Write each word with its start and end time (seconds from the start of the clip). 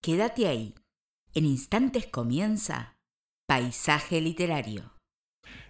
Quédate 0.00 0.46
ahí. 0.46 0.74
En 1.34 1.44
instantes 1.44 2.06
comienza 2.06 2.96
Paisaje 3.48 4.20
Literario. 4.20 4.92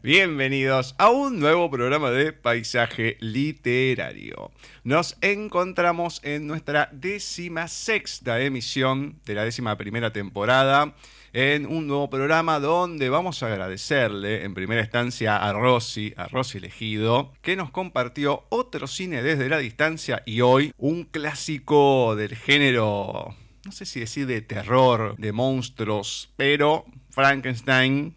Bienvenidos 0.03 0.95
a 0.99 1.09
un 1.09 1.41
nuevo 1.41 1.71
programa 1.71 2.11
de 2.11 2.35
Paisaje 2.35 3.17
Literario. 3.21 4.51
Nos 4.85 5.17
encontramos 5.23 6.21
en 6.25 6.47
nuestra 6.47 6.91
décima 6.93 7.69
sexta 7.69 8.39
emisión 8.43 9.19
de 9.25 9.35
la 9.35 9.45
décima 9.45 9.79
primera 9.79 10.13
temporada 10.13 10.95
en 11.33 11.65
un 11.65 11.87
nuevo 11.87 12.11
programa 12.11 12.61
donde 12.61 13.09
vamos 13.09 13.43
a 13.43 13.47
agradecerle 13.47 14.45
en 14.45 14.53
primera 14.53 14.83
instancia 14.83 15.39
a 15.39 15.55
Rosy, 15.55 16.13
a 16.19 16.29
Rosy 16.29 16.59
Elegido, 16.59 17.33
que 17.41 17.57
nos 17.57 17.71
compartió 17.71 18.45
otro 18.51 18.87
cine 18.89 19.23
desde 19.23 19.49
la 19.49 19.59
distancia 19.59 20.23
y 20.27 20.43
hoy 20.43 20.73
un 20.77 21.05
clásico 21.05 22.15
del 22.15 22.37
género, 22.37 23.35
no 23.69 23.73
sé 23.73 23.85
si 23.85 24.01
decir 24.01 24.27
de 24.27 24.41
terror, 24.41 25.15
de 25.19 25.31
monstruos, 25.31 26.31
pero 26.37 26.87
Frankenstein 27.11 28.17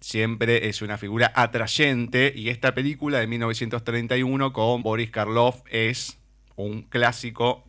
siempre 0.00 0.68
es 0.68 0.82
una 0.82 0.98
figura 0.98 1.32
atrayente 1.36 2.32
y 2.34 2.48
esta 2.48 2.74
película 2.74 3.20
de 3.20 3.28
1931 3.28 4.52
con 4.52 4.82
Boris 4.82 5.12
Karloff 5.12 5.62
es 5.70 6.18
un 6.56 6.82
clásico 6.82 7.62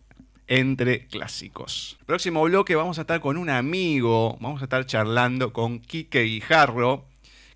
entre 0.48 1.06
clásicos. 1.06 2.00
Próximo 2.08 2.42
bloque 2.42 2.74
vamos 2.74 2.98
a 2.98 3.02
estar 3.02 3.20
con 3.20 3.38
un 3.38 3.52
amigo, 3.52 4.40
vamos 4.42 4.62
a 4.62 4.66
estar 4.66 4.84
charlando 4.88 5.54
con 5.54 5.78
Quique 5.78 6.24
Guijarro, 6.24 7.06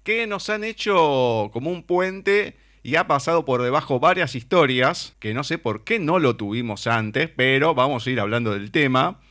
que 0.04 0.28
nos 0.28 0.48
han 0.52 0.64
hecho 0.64 1.50
como 1.54 1.72
un 1.72 1.82
puente 1.82 2.56
y 2.84 2.98
ha 2.98 3.08
pasado 3.08 3.46
por 3.46 3.64
debajo 3.64 4.00
varias 4.00 4.36
historias, 4.36 5.16
que 5.18 5.34
no 5.34 5.44
sé 5.44 5.58
por 5.58 5.84
qué 5.84 5.98
no 5.98 6.20
lo 6.20 6.36
tuvimos 6.36 6.86
antes, 6.86 7.32
pero 7.36 7.74
vamos 7.74 8.06
a 8.06 8.12
ir 8.12 8.20
hablando 8.20 8.54
del 8.54 8.70
tema. 8.70 9.22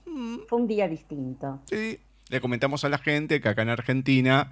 Fue 0.47 0.59
un 0.59 0.67
día 0.67 0.87
distinto. 0.87 1.61
Sí, 1.65 1.99
le 2.29 2.41
comentamos 2.41 2.83
a 2.83 2.89
la 2.89 2.97
gente 2.97 3.41
que 3.41 3.49
acá 3.49 3.61
en 3.61 3.69
Argentina 3.69 4.51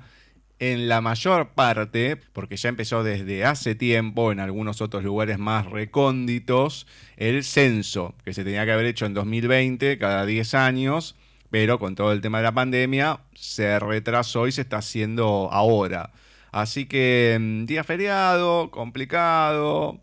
en 0.62 0.88
la 0.88 1.02
mayor 1.02 1.54
parte, 1.56 2.18
porque 2.34 2.56
ya 2.56 2.70
empezó 2.70 3.04
desde 3.04 3.46
hace 3.46 3.74
tiempo 3.74 4.32
en 4.32 4.40
algunos 4.40 4.80
otros 4.80 5.04
lugares 5.04 5.40
más 5.40 5.66
recónditos, 5.66 6.86
el 7.18 7.44
censo 7.44 8.14
que 8.24 8.34
se 8.34 8.44
tenía 8.44 8.64
que 8.64 8.72
haber 8.72 8.86
hecho 8.86 9.08
en 9.08 9.16
2020, 9.16 9.98
cada 9.98 10.24
10 10.24 10.54
años, 10.54 11.16
pero 11.52 11.78
con 11.80 11.96
todo 11.96 12.14
el 12.14 12.22
tema 12.22 12.40
de 12.40 12.46
la 12.46 12.54
pandemia 12.54 13.20
se 13.36 13.78
retrasó 13.80 14.48
y 14.48 14.54
se 14.54 14.62
está 14.62 14.78
haciendo 14.78 15.50
ahora. 15.52 16.12
Así 16.52 16.86
que 16.86 17.38
mm, 17.40 17.66
día 17.66 17.84
feriado, 17.84 18.72
complicado, 18.72 20.02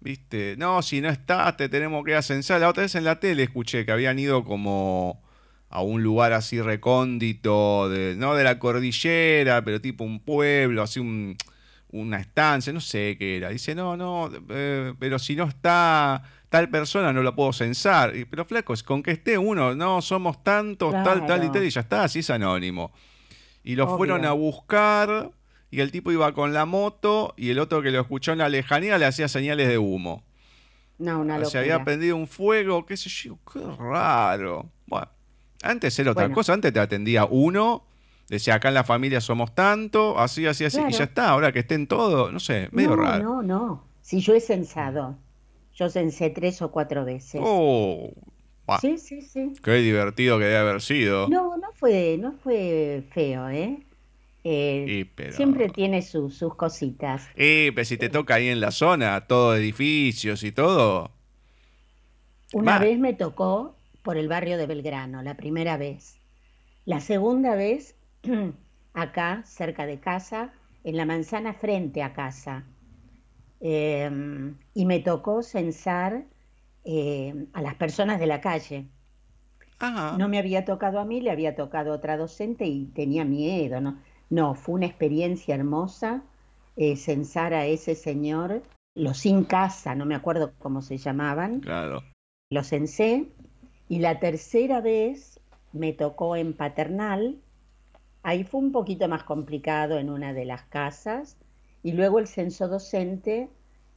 ¿viste? 0.00 0.56
No, 0.58 0.82
si 0.82 1.00
no 1.00 1.10
estás, 1.10 1.56
te 1.56 1.68
tenemos 1.68 2.04
que 2.04 2.20
censar. 2.22 2.60
La 2.60 2.70
otra 2.70 2.82
vez 2.82 2.94
en 2.94 3.04
la 3.04 3.20
tele 3.20 3.44
escuché 3.44 3.84
que 3.86 3.92
habían 3.92 4.18
ido 4.18 4.44
como 4.44 5.22
a 5.68 5.82
un 5.82 6.02
lugar 6.02 6.32
así 6.32 6.60
recóndito, 6.60 7.88
de, 7.90 8.16
no 8.16 8.34
de 8.34 8.44
la 8.44 8.58
cordillera, 8.58 9.62
pero 9.64 9.80
tipo 9.80 10.04
un 10.04 10.20
pueblo, 10.20 10.82
así 10.82 11.00
una 11.92 12.18
estancia, 12.20 12.72
no 12.72 12.80
sé 12.80 13.16
qué 13.18 13.36
era. 13.36 13.50
Dice, 13.50 13.74
no, 13.74 13.96
no, 13.96 14.30
eh, 14.50 14.94
pero 14.98 15.18
si 15.18 15.36
no 15.36 15.44
está 15.44 16.22
tal 16.50 16.68
persona 16.68 17.12
no 17.12 17.22
la 17.22 17.34
puedo 17.34 17.52
censar. 17.54 18.12
Pero 18.28 18.44
flacos, 18.44 18.82
con 18.82 19.02
que 19.02 19.12
esté 19.12 19.38
uno, 19.38 19.74
no, 19.74 20.02
somos 20.02 20.44
tantos, 20.44 20.92
tal, 20.92 21.26
tal 21.26 21.44
y 21.44 21.50
tal, 21.50 21.64
y 21.64 21.70
ya 21.70 21.80
está, 21.80 22.04
así 22.04 22.18
es 22.18 22.28
anónimo. 22.28 22.92
Y 23.64 23.76
lo 23.76 23.96
fueron 23.96 24.26
a 24.26 24.32
buscar 24.32 25.30
y 25.70 25.80
el 25.80 25.92
tipo 25.92 26.10
iba 26.10 26.32
con 26.34 26.52
la 26.52 26.66
moto 26.66 27.32
y 27.36 27.50
el 27.50 27.58
otro 27.58 27.80
que 27.80 27.90
lo 27.90 28.00
escuchó 28.00 28.32
en 28.32 28.38
la 28.38 28.48
lejanía 28.48 28.98
le 28.98 29.06
hacía 29.06 29.28
señales 29.28 29.68
de 29.68 29.78
humo. 29.78 30.24
No, 30.98 31.20
una 31.20 31.42
Se 31.46 31.58
había 31.58 31.82
prendido 31.84 32.16
un 32.16 32.26
fuego, 32.26 32.84
qué 32.84 32.96
sé 32.96 33.08
yo, 33.08 33.38
qué 33.50 33.60
raro. 33.78 34.70
Bueno, 34.86 35.08
antes 35.62 35.98
era 35.98 36.10
otra 36.10 36.30
cosa, 36.30 36.52
antes 36.52 36.72
te 36.72 36.80
atendía 36.80 37.24
uno, 37.24 37.86
decía 38.28 38.56
acá 38.56 38.68
en 38.68 38.74
la 38.74 38.84
familia 38.84 39.20
somos 39.20 39.54
tanto, 39.54 40.18
así, 40.18 40.46
así, 40.46 40.64
así, 40.64 40.80
y 40.88 40.92
ya 40.92 41.04
está, 41.04 41.30
ahora 41.30 41.52
que 41.52 41.60
estén 41.60 41.86
todos, 41.86 42.32
no 42.32 42.40
sé, 42.40 42.68
medio 42.72 42.96
raro. 42.96 43.22
No, 43.22 43.42
no, 43.42 43.86
si 44.02 44.20
yo 44.20 44.34
he 44.34 44.40
censado, 44.40 45.16
yo 45.80 45.88
censé 45.88 46.28
tres 46.28 46.60
o 46.60 46.70
cuatro 46.70 47.06
veces. 47.06 47.40
Oh, 47.42 48.12
sí, 48.82 48.98
sí, 48.98 49.22
sí. 49.22 49.54
Qué 49.64 49.76
divertido 49.76 50.38
que 50.38 50.44
debe 50.44 50.58
haber 50.58 50.82
sido. 50.82 51.26
No, 51.28 51.56
no 51.56 51.72
fue, 51.72 52.18
no 52.18 52.32
fue 52.32 53.02
feo, 53.12 53.48
¿eh? 53.48 53.86
eh 54.44 55.06
siempre 55.30 55.70
tiene 55.70 56.02
sus 56.02 56.44
cositas. 56.54 57.26
Y 57.34 57.70
pero 57.70 57.86
si 57.86 57.96
te 57.96 58.10
toca 58.10 58.34
ahí 58.34 58.48
en 58.48 58.60
la 58.60 58.72
zona, 58.72 59.26
todo 59.26 59.56
edificios 59.56 60.42
y 60.42 60.52
todo. 60.52 61.12
Una 62.52 62.78
vez 62.78 62.98
me 62.98 63.14
tocó 63.14 63.74
por 64.02 64.18
el 64.18 64.28
barrio 64.28 64.58
de 64.58 64.66
Belgrano, 64.66 65.22
la 65.22 65.34
primera 65.34 65.78
vez. 65.78 66.18
La 66.84 67.00
segunda 67.00 67.54
vez, 67.54 67.96
acá, 68.92 69.42
cerca 69.46 69.86
de 69.86 69.98
casa, 69.98 70.52
en 70.84 70.98
la 70.98 71.06
manzana 71.06 71.54
frente 71.54 72.02
a 72.02 72.12
casa. 72.12 72.66
Em, 73.60 74.56
y 74.74 74.86
me 74.86 75.00
tocó 75.00 75.42
censar 75.42 76.24
em, 76.84 77.46
a 77.52 77.62
las 77.62 77.74
personas 77.74 78.18
de 78.18 78.26
la 78.26 78.40
calle. 78.40 78.88
No 80.18 80.28
me 80.28 80.38
había 80.38 80.64
tocado 80.66 80.98
a 80.98 81.06
mí, 81.06 81.22
le 81.22 81.30
había 81.30 81.54
tocado 81.54 81.92
a 81.92 81.96
otra 81.96 82.18
docente 82.18 82.66
y 82.66 82.86
tenía 82.86 83.24
miedo. 83.24 83.80
No, 83.80 83.98
no 84.28 84.54
fue 84.54 84.74
una 84.74 84.86
experiencia 84.86 85.54
hermosa 85.54 86.22
eh, 86.76 86.96
censar 86.96 87.52
a 87.52 87.66
ese 87.66 87.94
señor, 87.94 88.62
los 88.94 89.18
sin 89.18 89.44
casa, 89.44 89.94
no 89.94 90.06
me 90.06 90.14
acuerdo 90.14 90.52
cómo 90.58 90.82
se 90.82 90.96
llamaban. 90.96 91.60
Claro. 91.60 92.02
Lo 92.50 92.64
censé 92.64 93.26
y 93.88 93.98
la 93.98 94.18
tercera 94.18 94.80
vez 94.80 95.40
me 95.72 95.92
tocó 95.92 96.36
en 96.36 96.54
Paternal, 96.54 97.38
ahí 98.22 98.44
fue 98.44 98.60
un 98.60 98.72
poquito 98.72 99.08
más 99.08 99.24
complicado 99.24 99.98
en 99.98 100.10
una 100.10 100.32
de 100.32 100.44
las 100.44 100.62
casas, 100.62 101.36
y 101.82 101.92
luego 101.92 102.18
el 102.18 102.26
censo 102.26 102.68
docente, 102.68 103.48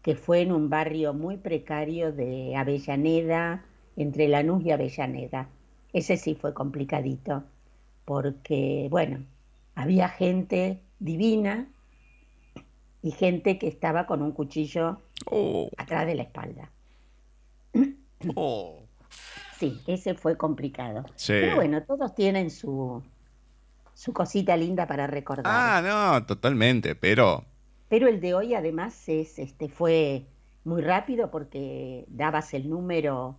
que 0.01 0.15
fue 0.15 0.41
en 0.41 0.51
un 0.51 0.69
barrio 0.69 1.13
muy 1.13 1.37
precario 1.37 2.11
de 2.11 2.55
Avellaneda, 2.55 3.65
entre 3.95 4.27
Lanús 4.27 4.63
y 4.65 4.71
Avellaneda. 4.71 5.47
Ese 5.93 6.17
sí 6.17 6.35
fue 6.35 6.53
complicadito, 6.53 7.43
porque, 8.05 8.87
bueno, 8.89 9.23
había 9.75 10.09
gente 10.09 10.79
divina 10.99 11.67
y 13.01 13.11
gente 13.11 13.59
que 13.59 13.67
estaba 13.67 14.05
con 14.05 14.21
un 14.21 14.31
cuchillo 14.31 15.01
oh. 15.29 15.69
atrás 15.77 16.05
de 16.05 16.15
la 16.15 16.23
espalda. 16.23 16.69
Oh 18.35 18.83
sí, 19.63 19.81
ese 19.87 20.13
fue 20.15 20.37
complicado. 20.37 21.05
Pero 21.27 21.55
bueno, 21.55 21.83
todos 21.83 22.13
tienen 22.15 22.49
su, 22.49 23.01
su 23.93 24.13
cosita 24.13 24.57
linda 24.57 24.87
para 24.87 25.07
recordar. 25.07 25.45
Ah, 25.47 25.81
no, 25.83 26.25
totalmente, 26.25 26.95
pero... 26.95 27.45
Pero 27.93 28.07
el 28.07 28.19
de 28.21 28.33
hoy 28.33 28.55
además 28.55 29.07
es, 29.07 29.37
este, 29.37 29.69
fue 29.69 30.25
muy 30.63 30.81
rápido 30.81 31.29
porque 31.29 32.05
dabas 32.07 32.55
el 32.55 32.67
número 32.67 33.37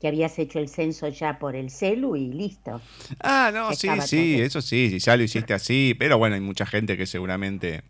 que 0.00 0.08
habías 0.08 0.36
hecho 0.40 0.58
el 0.58 0.68
censo 0.68 1.06
ya 1.06 1.38
por 1.38 1.54
el 1.54 1.70
celu 1.70 2.16
y 2.16 2.32
listo. 2.32 2.80
Ah, 3.20 3.52
no, 3.54 3.72
sí, 3.72 3.88
sí, 4.04 4.40
eso 4.40 4.60
sí, 4.60 4.98
ya 4.98 5.16
lo 5.16 5.22
hiciste 5.22 5.54
así, 5.54 5.94
pero 5.96 6.18
bueno, 6.18 6.34
hay 6.34 6.40
mucha 6.40 6.66
gente 6.66 6.96
que 6.96 7.06
seguramente 7.06 7.84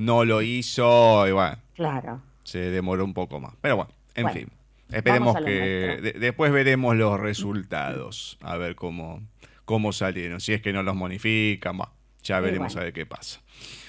no 0.00 0.24
lo 0.24 0.40
hizo 0.40 1.28
y 1.28 1.32
bueno. 1.32 1.58
Claro. 1.74 2.22
Se 2.42 2.70
demoró 2.70 3.04
un 3.04 3.12
poco 3.12 3.38
más, 3.38 3.52
pero 3.60 3.76
bueno, 3.76 3.90
en 4.14 4.30
fin. 4.30 4.48
Esperemos 4.90 5.36
que 5.44 6.14
después 6.18 6.50
veremos 6.50 6.96
los 6.96 7.20
resultados, 7.20 8.38
a 8.40 8.56
ver 8.56 8.74
cómo, 8.74 9.20
cómo 9.66 9.92
salieron. 9.92 10.40
Si 10.40 10.54
es 10.54 10.62
que 10.62 10.72
no 10.72 10.82
los 10.82 10.96
modifican, 10.96 11.76
ya 12.22 12.40
veremos 12.40 12.74
a 12.76 12.84
ver 12.84 12.94
qué 12.94 13.04
pasa. 13.04 13.42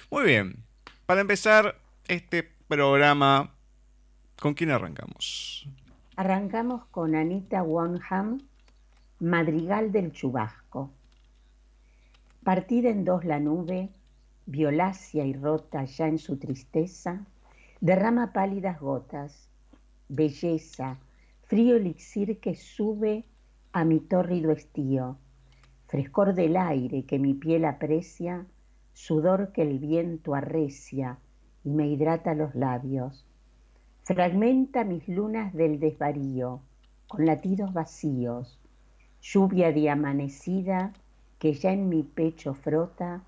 Muy 0.10 0.26
bien, 0.26 0.67
para 1.08 1.22
empezar 1.22 1.80
este 2.10 2.44
programa, 2.68 3.56
¿con 4.42 4.54
quién 4.54 4.72
arrancamos? 4.72 5.66
Arrancamos 6.18 6.86
con 6.88 7.16
Anita 7.16 7.64
Wonham, 7.64 8.40
Madrigal 9.22 9.94
del 9.94 10.12
Chubasco. 10.12 10.92
Partida 12.44 12.90
en 12.90 13.06
dos 13.06 13.24
la 13.24 13.40
nube, 13.40 13.90
violácea 14.48 15.26
y 15.26 15.32
rota 15.34 15.86
ya 15.86 16.08
en 16.08 16.18
su 16.18 16.38
tristeza, 16.40 17.26
derrama 17.80 18.34
pálidas 18.34 18.78
gotas, 18.82 19.50
belleza, 20.10 20.98
frío 21.44 21.78
elixir 21.78 22.42
que 22.42 22.54
sube 22.56 23.24
a 23.72 23.86
mi 23.86 24.02
tórrido 24.02 24.52
estío, 24.52 25.18
frescor 25.88 26.34
del 26.34 26.58
aire 26.58 27.06
que 27.06 27.18
mi 27.18 27.34
piel 27.34 27.64
aprecia, 27.64 28.46
sudor 28.98 29.52
que 29.52 29.62
el 29.62 29.78
viento 29.78 30.34
arrecia 30.34 31.20
y 31.64 31.70
me 31.70 31.88
hidrata 31.88 32.34
los 32.34 32.56
labios, 32.56 33.28
fragmenta 34.02 34.84
mis 34.84 35.08
lunas 35.08 35.54
del 35.54 35.80
desvarío, 35.80 36.62
con 37.08 37.28
latidos 37.28 37.72
vacíos, 37.74 38.60
lluvia 39.22 39.72
de 39.72 39.92
amanecida 39.92 40.94
que 41.38 41.54
ya 41.54 41.74
en 41.74 41.90
mi 41.90 42.02
pecho 42.02 42.56
frota 42.56 43.22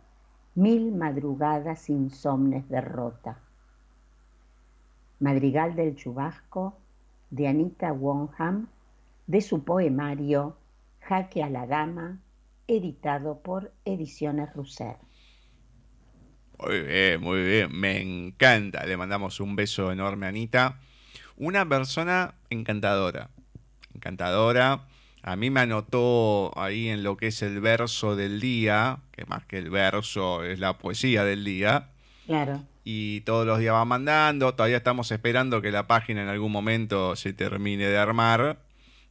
mil 0.56 0.92
madrugadas 0.92 1.92
insomnes 1.92 2.68
derrota. 2.68 3.38
Madrigal 5.19 5.75
del 5.75 5.95
Chubasco 5.95 6.74
de 7.30 7.48
Anita 7.48 7.94
Wonham 7.94 8.69
de 9.27 9.42
su 9.42 9.63
poemario 9.63 10.57
Jaque 11.01 11.44
a 11.44 11.50
la 11.51 11.68
Dama, 11.68 12.19
editado 12.68 13.38
por 13.38 13.71
Ediciones 13.86 14.51
Russer. 14.56 14.98
Muy 16.59 16.81
bien, 16.81 17.21
muy 17.21 17.41
bien, 17.44 17.69
me 17.71 18.01
encanta. 18.01 18.85
Le 18.85 18.97
mandamos 18.97 19.39
un 19.39 19.56
beso 19.56 19.91
enorme 19.91 20.25
a 20.25 20.29
Anita. 20.29 20.79
Una 21.38 21.67
persona 21.67 22.35
encantadora, 22.50 23.29
encantadora 23.95 24.85
a 25.21 25.35
mí 25.35 25.50
me 25.50 25.59
anotó 25.59 26.57
ahí 26.57 26.88
en 26.88 27.03
lo 27.03 27.17
que 27.17 27.27
es 27.27 27.41
el 27.41 27.59
verso 27.59 28.15
del 28.15 28.39
día, 28.39 29.00
que 29.11 29.25
más 29.25 29.45
que 29.45 29.57
el 29.57 29.69
verso 29.69 30.44
es 30.44 30.59
la 30.59 30.77
poesía 30.77 31.23
del 31.23 31.44
día. 31.44 31.89
Claro. 32.25 32.63
Y 32.85 33.21
todos 33.21 33.45
los 33.45 33.59
días 33.59 33.73
va 33.73 33.85
mandando. 33.85 34.53
Todavía 34.56 34.77
estamos 34.77 35.11
esperando 35.11 35.61
que 35.61 35.71
la 35.71 35.88
página 35.88 36.23
en 36.23 36.29
algún 36.29 36.51
momento 36.51 37.15
se 37.15 37.33
termine 37.33 37.85
de 37.88 37.97
armar. 37.97 38.59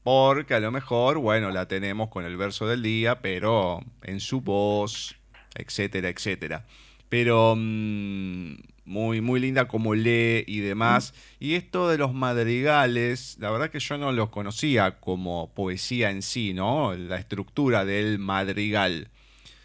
Porque 0.03 0.55
a 0.55 0.61
lo 0.61 0.71
mejor, 0.71 1.19
bueno, 1.19 1.51
la 1.51 1.69
tenemos 1.69 2.09
con 2.09 2.25
el 2.25 2.37
verso 2.37 2.67
del 2.67 2.83
día, 2.83 3.21
pero 3.21 3.81
en 4.03 4.21
su 4.21 4.41
voz, 4.41 5.17
etcétera, 5.55 6.09
etcétera. 6.09 6.65
Pero 7.09 7.55
mm, 7.57 8.55
muy, 8.89 9.21
muy 9.21 9.39
linda 9.39 9.69
como 9.69 9.95
lee 9.95 10.45
y 10.47 10.61
demás. 10.61 11.15
Y 11.39 11.55
esto 11.55 11.89
de 11.89 11.99
los 11.99 12.15
madrigales, 12.15 13.37
la 13.39 13.51
verdad 13.51 13.71
que 13.71 13.81
yo 13.81 13.99
no 13.99 14.13
los 14.13 14.31
conocía 14.31 14.99
como 14.99 15.53
poesía 15.55 16.11
en 16.11 16.23
sí, 16.23 16.55
¿no? 16.55 16.95
La 16.95 17.17
estructura 17.17 17.85
del 17.85 18.19
madrigal. 18.19 19.09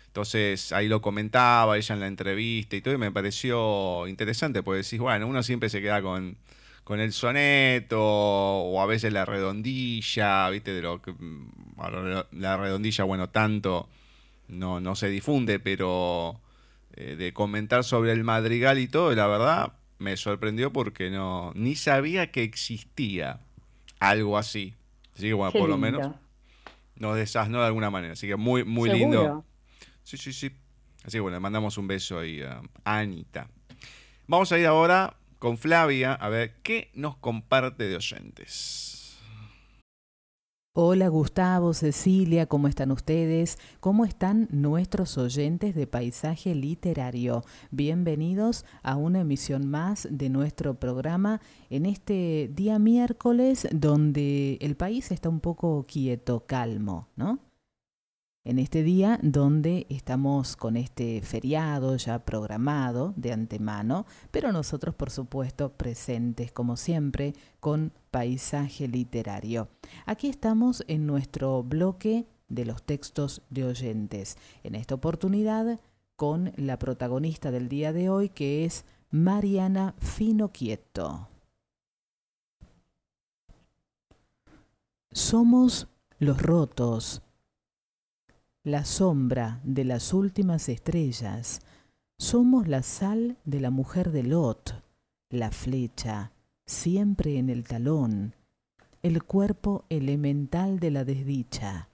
Entonces 0.07 0.72
ahí 0.72 0.88
lo 0.88 1.01
comentaba 1.01 1.78
ella 1.78 1.95
en 1.95 2.01
la 2.01 2.07
entrevista 2.07 2.75
y 2.75 2.81
todo, 2.81 2.94
y 2.94 2.98
me 2.98 3.12
pareció 3.12 4.07
interesante, 4.07 4.62
porque 4.62 4.84
decís, 4.84 5.00
bueno, 5.00 5.25
uno 5.25 5.42
siempre 5.42 5.69
se 5.69 5.81
queda 5.81 6.04
con, 6.04 6.38
con 6.84 7.00
el 7.00 7.13
soneto 7.13 8.00
o 8.00 8.80
a 8.80 8.86
veces 8.86 9.12
la 9.12 9.25
redondilla, 9.25 10.50
¿viste? 10.51 10.72
De 10.74 10.81
lo 10.84 11.01
que, 11.01 11.13
mm, 11.13 11.48
la 12.34 12.57
redondilla, 12.57 13.06
bueno, 13.06 13.30
tanto 13.30 13.90
no, 14.50 14.80
no 14.80 14.95
se 14.95 15.10
difunde, 15.10 15.60
pero 15.60 16.40
eh, 16.95 17.16
de 17.16 17.34
comentar 17.34 17.84
sobre 17.84 18.12
el 18.12 18.24
madrigal 18.24 18.80
y 18.80 18.88
todo, 18.88 19.12
y 19.12 19.16
la 19.16 19.28
verdad 19.28 19.74
me 20.00 20.18
sorprendió 20.18 20.72
porque 20.74 21.10
no 21.10 21.51
ni 21.56 21.75
sabía 21.75 22.31
que 22.31 22.44
existía 22.44 23.40
algo 24.00 24.38
así. 24.38 24.75
Así 25.16 25.28
que 25.28 25.34
bueno, 25.34 25.51
por 25.51 25.69
lo 25.69 25.78
menos 25.78 26.13
nos 26.95 27.16
desasnó 27.16 27.60
de 27.60 27.68
alguna 27.68 27.90
manera. 27.90 28.13
Así 28.13 28.28
que 28.28 28.36
muy, 28.36 28.63
muy 28.63 28.90
lindo. 28.90 29.45
Sí, 30.04 30.18
sí, 30.18 30.34
sí. 30.34 30.51
Así 31.04 31.18
que 31.18 31.19
bueno, 31.19 31.38
le 31.38 31.42
mandamos 31.42 31.78
un 31.78 31.88
beso 31.88 32.19
ahí 32.19 32.42
a 32.42 32.62
Anita. 32.84 33.48
Vamos 34.28 34.51
a 34.51 34.60
ir 34.60 34.66
ahora 34.66 35.16
con 35.40 35.57
Flavia 35.57 36.13
a 36.13 36.30
ver 36.30 36.56
qué 36.63 36.90
nos 36.94 37.18
comparte 37.18 37.84
de 37.84 37.98
oyentes. 37.98 38.93
Hola 40.75 41.08
Gustavo, 41.08 41.75
Cecilia, 41.75 42.48
¿cómo 42.48 42.68
están 42.68 42.90
ustedes? 42.92 43.60
¿Cómo 43.80 44.06
están 44.06 44.48
nuestros 44.50 45.20
oyentes 45.20 45.75
de 45.75 45.86
Paisaje 45.86 46.56
Literario? 46.56 47.44
Bienvenidos 47.70 48.66
a 48.81 48.96
una 48.96 49.20
emisión 49.20 49.70
más 49.70 50.08
de 50.10 50.30
nuestro 50.30 50.74
programa 50.80 51.42
en 51.70 51.86
este 51.86 52.50
día 52.56 52.80
miércoles 52.80 53.68
donde 53.72 54.58
el 54.62 54.75
país 54.75 55.12
está 55.12 55.30
un 55.30 55.42
poco 55.42 55.86
quieto, 55.88 56.48
calmo, 56.48 57.08
¿no? 57.16 57.53
En 58.45 58.60
este 58.60 58.84
día 58.84 59.19
donde 59.22 59.86
estamos 59.90 60.56
con 60.56 60.75
este 60.75 61.22
feriado 61.22 61.95
ya 61.95 62.19
programado 62.25 63.13
de 63.16 63.31
antemano, 63.31 64.06
pero 64.31 64.51
nosotros 64.51 64.95
por 64.95 65.10
supuesto 65.10 65.72
presentes 65.74 66.51
como 66.51 66.75
siempre 66.75 67.34
con 67.60 67.94
paisaje 68.12 68.88
literario. 68.88 69.69
Aquí 70.06 70.28
estamos 70.28 70.84
en 70.88 71.07
nuestro 71.07 71.63
bloque 71.63 72.28
de 72.50 72.66
los 72.66 72.84
textos 72.84 73.42
de 73.50 73.63
oyentes, 73.63 74.38
en 74.63 74.75
esta 74.75 74.95
oportunidad 74.95 75.80
con 76.16 76.54
la 76.57 76.78
protagonista 76.78 77.50
del 77.50 77.69
día 77.69 77.94
de 77.94 78.10
hoy 78.10 78.30
que 78.30 78.66
es 78.66 78.86
Mariana 79.10 79.95
Finoquieto. 80.00 81.30
Somos 85.12 85.88
los 86.19 86.42
rotos, 86.42 87.23
la 88.63 88.86
sombra 88.86 89.60
de 89.65 89.83
las 89.83 90.13
últimas 90.13 90.69
estrellas. 90.69 91.60
Somos 92.18 92.69
la 92.69 92.81
sal 92.81 93.38
de 93.44 93.60
la 93.60 93.71
mujer 93.71 94.12
de 94.12 94.24
Lot, 94.24 94.81
la 95.30 95.51
flecha, 95.51 96.31
siempre 96.65 97.38
en 97.38 97.50
el 97.50 97.65
talón, 97.65 98.36
el 99.01 99.24
cuerpo 99.24 99.83
elemental 99.89 100.80
de 100.80 100.92
la 100.92 101.04
desdicha. 101.04 101.89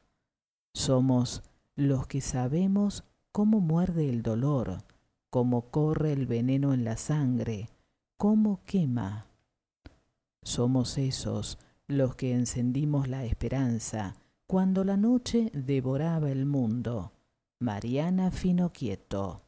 Somos 0.76 1.42
los 1.76 2.06
que 2.06 2.22
sabemos 2.22 3.04
cómo 3.32 3.62
muerde 3.62 4.08
el 4.08 4.22
dolor, 4.22 4.84
cómo 5.32 5.72
corre 5.72 6.14
el 6.14 6.28
veneno 6.28 6.76
en 6.76 6.84
la 6.84 6.98
sangre, 6.98 7.70
cómo 8.16 8.62
quema. 8.66 9.26
Somos 10.44 11.00
esos 11.00 11.58
los 11.88 12.16
que 12.16 12.34
encendimos 12.34 13.08
la 13.08 13.26
esperanza, 13.26 14.16
cuando 14.50 14.84
la 14.84 14.98
noche 14.98 15.52
devoraba 15.54 16.32
el 16.32 16.48
mundo. 16.48 17.12
Mariana 17.60 18.32
Finoquieto. 18.32 19.44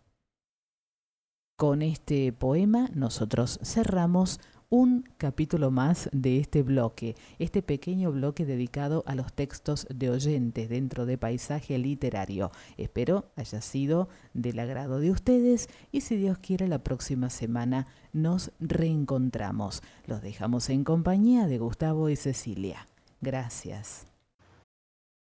Con 1.57 1.81
este 1.81 2.31
poema 2.31 2.87
nosotros 2.93 3.59
cerramos 3.63 4.39
un 4.69 5.09
capítulo 5.17 5.71
más 5.71 6.07
de 6.13 6.37
este 6.37 6.61
bloque, 6.61 7.15
este 7.39 7.63
pequeño 7.63 8.11
bloque 8.11 8.45
dedicado 8.45 9.03
a 9.07 9.15
los 9.15 9.33
textos 9.33 9.87
de 9.89 10.11
oyentes 10.11 10.69
dentro 10.69 11.07
de 11.07 11.17
paisaje 11.17 11.79
literario. 11.79 12.51
Espero 12.77 13.31
haya 13.35 13.61
sido 13.61 14.07
del 14.35 14.59
agrado 14.59 14.99
de 14.99 15.09
ustedes 15.09 15.67
y 15.91 16.01
si 16.01 16.15
Dios 16.15 16.37
quiere 16.37 16.67
la 16.67 16.83
próxima 16.83 17.31
semana 17.31 17.87
nos 18.13 18.51
reencontramos. 18.59 19.81
Los 20.05 20.21
dejamos 20.21 20.69
en 20.69 20.83
compañía 20.83 21.47
de 21.47 21.57
Gustavo 21.57 22.07
y 22.09 22.15
Cecilia. 22.15 22.85
Gracias. 23.19 24.10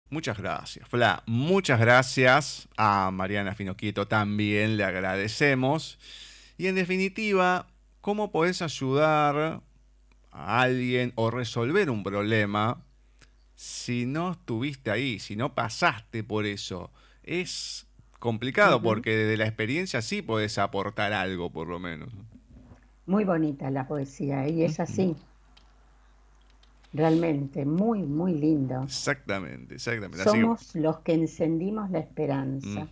Muchas 0.09 0.39
gracias, 0.39 0.87
Fla. 0.87 1.21
Muchas 1.27 1.79
gracias 1.79 2.67
a 2.77 3.11
Mariana 3.11 3.53
Finoquieto 3.53 4.07
también, 4.07 4.75
le 4.75 4.83
agradecemos. 4.83 5.99
Y 6.57 6.65
en 6.65 6.75
definitiva, 6.75 7.67
¿cómo 8.01 8.31
podés 8.31 8.63
ayudar 8.63 9.61
a 10.31 10.61
alguien 10.61 11.13
o 11.15 11.29
resolver 11.29 11.91
un 11.91 12.03
problema 12.03 12.83
si 13.53 14.05
no 14.05 14.31
estuviste 14.31 14.89
ahí, 14.89 15.19
si 15.19 15.35
no 15.35 15.53
pasaste 15.53 16.23
por 16.23 16.47
eso? 16.47 16.91
Es 17.23 17.85
complicado 18.17 18.81
porque 18.81 19.15
desde 19.15 19.37
la 19.37 19.45
experiencia 19.45 20.01
sí 20.01 20.23
podés 20.23 20.57
aportar 20.57 21.13
algo, 21.13 21.51
por 21.51 21.67
lo 21.67 21.79
menos. 21.79 22.09
Muy 23.05 23.25
bonita 23.25 23.69
la 23.69 23.87
poesía 23.87 24.47
y 24.47 24.63
es 24.63 24.79
así. 24.79 25.15
Realmente, 26.91 27.65
muy, 27.65 28.01
muy 28.01 28.33
lindo. 28.33 28.83
Exactamente, 28.83 29.75
exactamente. 29.75 30.23
Somos 30.23 30.75
los 30.75 30.99
que 30.99 31.13
encendimos 31.13 31.91
la 31.91 31.99
esperanza. 31.99 32.87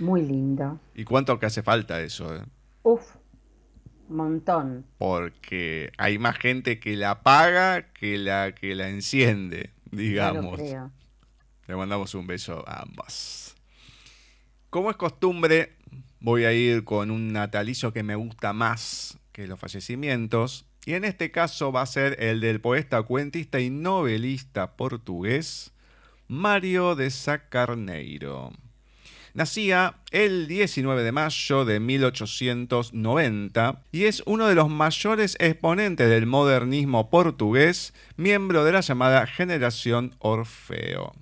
Muy 0.00 0.22
lindo. 0.22 0.80
¿Y 0.94 1.04
cuánto 1.04 1.38
que 1.38 1.46
hace 1.46 1.62
falta 1.62 2.00
eso? 2.00 2.34
Eh? 2.34 2.42
Uf, 2.82 3.16
montón. 4.08 4.86
Porque 4.98 5.92
hay 5.98 6.18
más 6.18 6.36
gente 6.38 6.80
que 6.80 6.96
la 6.96 7.12
apaga 7.12 7.92
que 7.92 8.18
la 8.18 8.52
que 8.54 8.74
la 8.74 8.88
enciende, 8.88 9.70
digamos. 9.90 10.60
Le 10.60 11.76
mandamos 11.76 12.14
un 12.14 12.26
beso 12.26 12.64
a 12.66 12.82
ambas. 12.82 13.54
Como 14.70 14.90
es 14.90 14.96
costumbre, 14.96 15.76
voy 16.20 16.44
a 16.44 16.52
ir 16.52 16.84
con 16.84 17.10
un 17.10 17.32
natalicio 17.32 17.92
que 17.92 18.02
me 18.02 18.16
gusta 18.16 18.52
más 18.52 19.18
que 19.32 19.46
los 19.46 19.58
fallecimientos. 19.58 20.67
Y 20.86 20.94
en 20.94 21.04
este 21.04 21.30
caso 21.30 21.72
va 21.72 21.82
a 21.82 21.86
ser 21.86 22.22
el 22.22 22.40
del 22.40 22.60
poeta, 22.60 23.02
cuentista 23.02 23.60
y 23.60 23.70
novelista 23.70 24.76
portugués 24.76 25.72
Mario 26.28 26.94
de 26.94 27.10
Sacarneiro. 27.10 28.52
Nacía 29.34 29.96
el 30.10 30.48
19 30.48 31.02
de 31.02 31.12
mayo 31.12 31.64
de 31.64 31.80
1890 31.80 33.82
y 33.92 34.04
es 34.04 34.22
uno 34.26 34.46
de 34.46 34.54
los 34.54 34.68
mayores 34.68 35.36
exponentes 35.38 36.08
del 36.08 36.26
modernismo 36.26 37.08
portugués, 37.08 37.94
miembro 38.16 38.64
de 38.64 38.72
la 38.72 38.80
llamada 38.80 39.26
generación 39.26 40.14
Orfeo. 40.18 41.12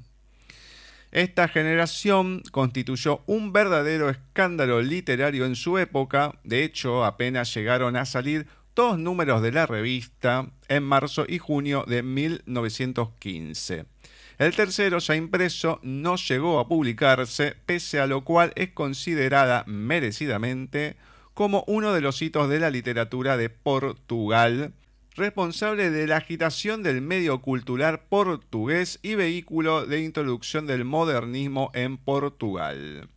Esta 1.12 1.48
generación 1.48 2.42
constituyó 2.50 3.22
un 3.26 3.52
verdadero 3.52 4.10
escándalo 4.10 4.82
literario 4.82 5.46
en 5.46 5.54
su 5.54 5.78
época, 5.78 6.34
de 6.42 6.64
hecho 6.64 7.04
apenas 7.04 7.54
llegaron 7.54 7.96
a 7.96 8.04
salir 8.04 8.46
dos 8.76 8.99
números 8.99 9.40
de 9.40 9.52
la 9.52 9.64
revista 9.64 10.50
en 10.68 10.83
marzo 10.85 11.25
y 11.26 11.38
junio 11.38 11.85
de 11.88 12.02
1915. 12.02 13.87
El 14.38 14.54
tercero, 14.54 14.99
ya 14.99 15.16
impreso, 15.16 15.80
no 15.83 16.16
llegó 16.16 16.61
a 16.61 16.68
publicarse, 16.68 17.56
pese 17.64 18.00
a 18.00 18.06
lo 18.06 18.23
cual 18.23 18.52
es 18.54 18.71
considerada 18.73 19.64
merecidamente 19.66 20.97
como 21.33 21.64
uno 21.66 21.95
de 21.95 22.02
los 22.02 22.21
hitos 22.21 22.50
de 22.50 22.61
la 22.61 22.68
literatura 22.68 23.38
de 23.38 23.49
Portugal, 23.49 24.75
responsable 25.14 25.90
de 25.90 26.06
la 26.06 26.18
agitación 26.18 26.83
del 26.83 27.00
medio 27.00 27.40
cultural 27.40 28.00
portugués 28.11 28.99
y 29.02 29.14
vehículo 29.14 29.87
de 29.87 30.02
introducción 30.02 30.66
del 30.66 30.85
modernismo 30.85 31.71
en 31.73 31.97
Portugal. 31.97 33.09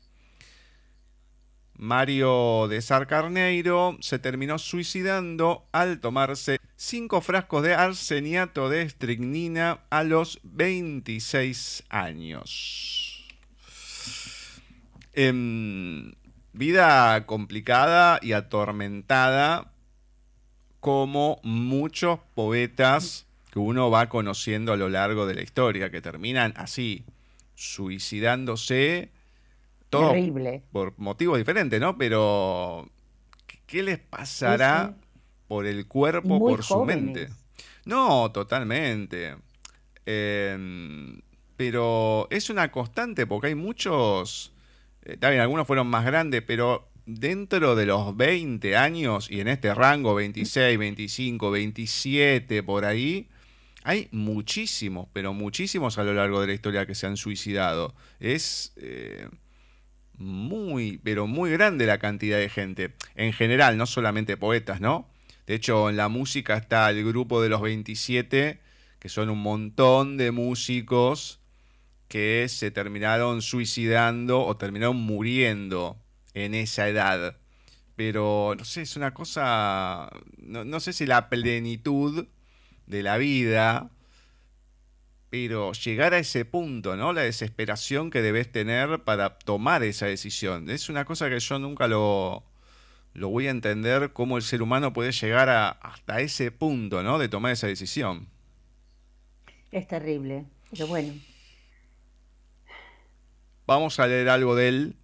Mario 1.79 2.67
de 2.67 2.81
Sarcarneiro 2.81 3.97
se 4.01 4.19
terminó 4.19 4.59
suicidando 4.59 5.65
al 5.71 6.01
tomarse 6.01 6.59
cinco 6.75 7.21
frascos 7.21 7.63
de 7.63 7.73
arseniato 7.73 8.69
de 8.69 8.81
estricnina 8.81 9.79
a 9.89 10.03
los 10.03 10.41
26 10.43 11.83
años. 11.87 13.25
En 15.13 16.17
vida 16.51 17.25
complicada 17.25 18.19
y 18.21 18.33
atormentada 18.33 19.71
como 20.81 21.39
muchos 21.43 22.19
poetas 22.35 23.25
que 23.51 23.59
uno 23.59 23.89
va 23.89 24.09
conociendo 24.09 24.73
a 24.73 24.77
lo 24.77 24.89
largo 24.89 25.25
de 25.25 25.35
la 25.35 25.43
historia, 25.43 25.89
que 25.89 26.01
terminan 26.01 26.53
así, 26.57 27.05
suicidándose 27.55 29.11
todo 29.89 30.13
por 30.71 30.93
motivos 30.97 31.37
diferentes, 31.37 31.79
¿no? 31.79 31.97
Pero, 31.97 32.89
¿qué 33.65 33.83
les 33.83 33.99
pasará 33.99 34.95
por 35.47 35.65
el 35.65 35.87
cuerpo, 35.87 36.39
por 36.39 36.63
su 36.63 36.85
mente? 36.85 37.29
No, 37.85 38.31
totalmente. 38.31 39.35
Em, 40.05 41.21
pero 41.55 42.27
es 42.29 42.49
una 42.49 42.71
constante 42.71 43.25
porque 43.27 43.47
hay 43.47 43.55
muchos, 43.55 44.53
eh, 45.03 45.17
también 45.17 45.41
algunos 45.41 45.67
fueron 45.67 45.87
más 45.87 46.05
grandes, 46.05 46.41
pero 46.43 46.89
dentro 47.05 47.75
de 47.75 47.87
los 47.87 48.15
20 48.15 48.77
años 48.77 49.29
y 49.29 49.41
en 49.41 49.47
este 49.47 49.73
rango 49.73 50.13
26, 50.13 50.77
25, 50.77 51.51
27, 51.51 52.63
por 52.63 52.85
ahí, 52.85 53.27
hay 53.83 54.07
muchísimos, 54.11 55.07
pero 55.13 55.33
muchísimos 55.33 55.97
a 55.97 56.03
lo 56.03 56.13
largo 56.13 56.41
de 56.41 56.47
la 56.47 56.53
historia 56.53 56.85
que 56.85 56.95
se 56.95 57.07
han 57.07 57.17
suicidado. 57.17 57.95
Es... 58.19 58.73
Eh, 58.77 59.27
muy, 60.19 60.99
pero 61.03 61.27
muy 61.27 61.51
grande 61.51 61.85
la 61.85 61.97
cantidad 61.97 62.37
de 62.37 62.49
gente. 62.49 62.93
En 63.15 63.33
general, 63.33 63.77
no 63.77 63.85
solamente 63.85 64.37
poetas, 64.37 64.81
¿no? 64.81 65.09
De 65.47 65.55
hecho, 65.55 65.89
en 65.89 65.97
la 65.97 66.09
música 66.09 66.57
está 66.57 66.89
el 66.89 67.03
grupo 67.03 67.41
de 67.41 67.49
los 67.49 67.61
27, 67.61 68.59
que 68.99 69.09
son 69.09 69.29
un 69.29 69.41
montón 69.41 70.17
de 70.17 70.31
músicos 70.31 71.39
que 72.07 72.47
se 72.49 72.71
terminaron 72.71 73.41
suicidando 73.41 74.45
o 74.45 74.57
terminaron 74.57 74.97
muriendo 74.97 75.97
en 76.33 76.53
esa 76.53 76.87
edad. 76.89 77.37
Pero, 77.95 78.55
no 78.57 78.65
sé, 78.65 78.81
es 78.83 78.95
una 78.95 79.13
cosa, 79.13 80.09
no, 80.37 80.65
no 80.65 80.79
sé 80.79 80.93
si 80.93 81.05
la 81.05 81.29
plenitud 81.29 82.27
de 82.87 83.03
la 83.03 83.17
vida 83.17 83.91
pero 85.29 85.73
llegar 85.73 86.13
a 86.13 86.19
ese 86.19 86.45
punto, 86.45 86.95
¿no? 86.95 87.13
La 87.13 87.21
desesperación 87.21 88.09
que 88.09 88.21
debes 88.21 88.51
tener 88.51 89.03
para 89.03 89.37
tomar 89.37 89.83
esa 89.83 90.07
decisión. 90.07 90.69
Es 90.69 90.89
una 90.89 91.05
cosa 91.05 91.29
que 91.29 91.39
yo 91.39 91.59
nunca 91.59 91.87
lo, 91.87 92.43
lo 93.13 93.29
voy 93.29 93.47
a 93.47 93.51
entender, 93.51 94.11
cómo 94.13 94.37
el 94.37 94.43
ser 94.43 94.61
humano 94.61 94.91
puede 94.91 95.11
llegar 95.11 95.49
a, 95.49 95.69
hasta 95.69 96.21
ese 96.21 96.51
punto, 96.51 97.03
¿no? 97.03 97.19
De 97.19 97.29
tomar 97.29 97.51
esa 97.51 97.67
decisión. 97.67 98.27
Es 99.71 99.87
terrible, 99.87 100.45
pero 100.71 100.87
bueno. 100.87 101.13
Vamos 103.67 103.99
a 103.99 104.07
leer 104.07 104.29
algo 104.29 104.55
de 104.55 104.67
él 104.67 104.95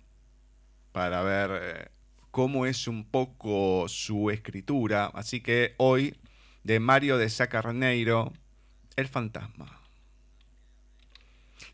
para 0.92 1.22
ver 1.22 1.52
eh, 1.62 1.88
cómo 2.32 2.66
es 2.66 2.88
un 2.88 3.06
poco 3.06 3.88
su 3.88 4.32
escritura. 4.32 5.12
Así 5.14 5.42
que 5.42 5.76
hoy, 5.78 6.18
de 6.64 6.80
Mario 6.80 7.20
de 7.20 7.30
Sacarneiro, 7.30 8.34
El 8.96 9.08
fantasma. 9.08 9.85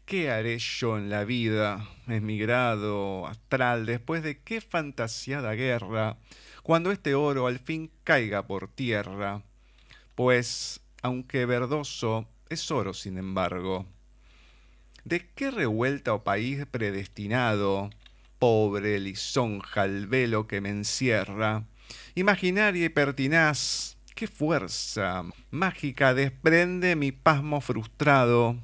¿Qué 0.06 0.30
haré 0.30 0.60
yo 0.60 0.98
en 0.98 1.10
la 1.10 1.24
vida, 1.24 1.88
en 2.08 2.26
mi 2.26 2.38
grado 2.38 3.26
astral, 3.28 3.86
después 3.86 4.24
de 4.24 4.40
qué 4.40 4.62
fantasiada 4.62 5.54
guerra, 5.54 6.18
cuando 6.64 6.92
este 6.92 7.16
oro 7.16 7.48
al 7.48 7.60
fin 7.60 7.92
caiga 8.04 8.46
por 8.46 8.68
tierra? 8.68 9.42
Pues, 10.16 10.82
aunque 11.02 11.46
verdoso, 11.46 12.28
es 12.50 12.70
oro 12.70 12.94
sin 12.94 13.18
embargo. 13.18 13.86
¿De 15.04 15.28
qué 15.30 15.50
revuelta 15.50 16.14
o 16.14 16.24
país 16.24 16.66
predestinado, 16.70 17.90
pobre 18.38 19.00
lisonja 19.00 19.86
el 19.86 20.08
velo 20.08 20.46
que 20.46 20.62
me 20.62 20.70
encierra? 20.70 21.64
Imaginaria 22.14 22.86
y 22.86 22.90
pertinaz, 22.90 23.98
qué 24.14 24.28
fuerza 24.28 25.24
mágica 25.50 26.14
desprende 26.14 26.96
mi 26.96 27.12
pasmo 27.12 27.62
frustrado 27.62 28.58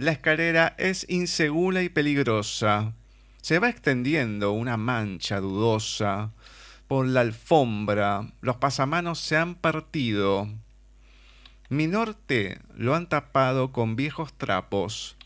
la 0.00 0.12
escalera 0.12 0.74
es 0.78 1.04
insegura 1.10 1.82
y 1.82 1.90
peligrosa. 1.90 2.94
Se 3.42 3.58
va 3.58 3.68
extendiendo 3.68 4.52
una 4.52 4.78
mancha 4.78 5.40
dudosa. 5.40 6.32
Por 6.88 7.06
la 7.06 7.20
alfombra 7.20 8.32
los 8.40 8.56
pasamanos 8.56 9.18
se 9.18 9.36
han 9.36 9.56
partido. 9.56 10.48
Mi 11.68 11.86
norte 11.86 12.62
lo 12.74 12.94
han 12.94 13.10
tapado 13.10 13.72
con 13.72 13.94
viejos 13.94 14.32
trapos. 14.32 15.18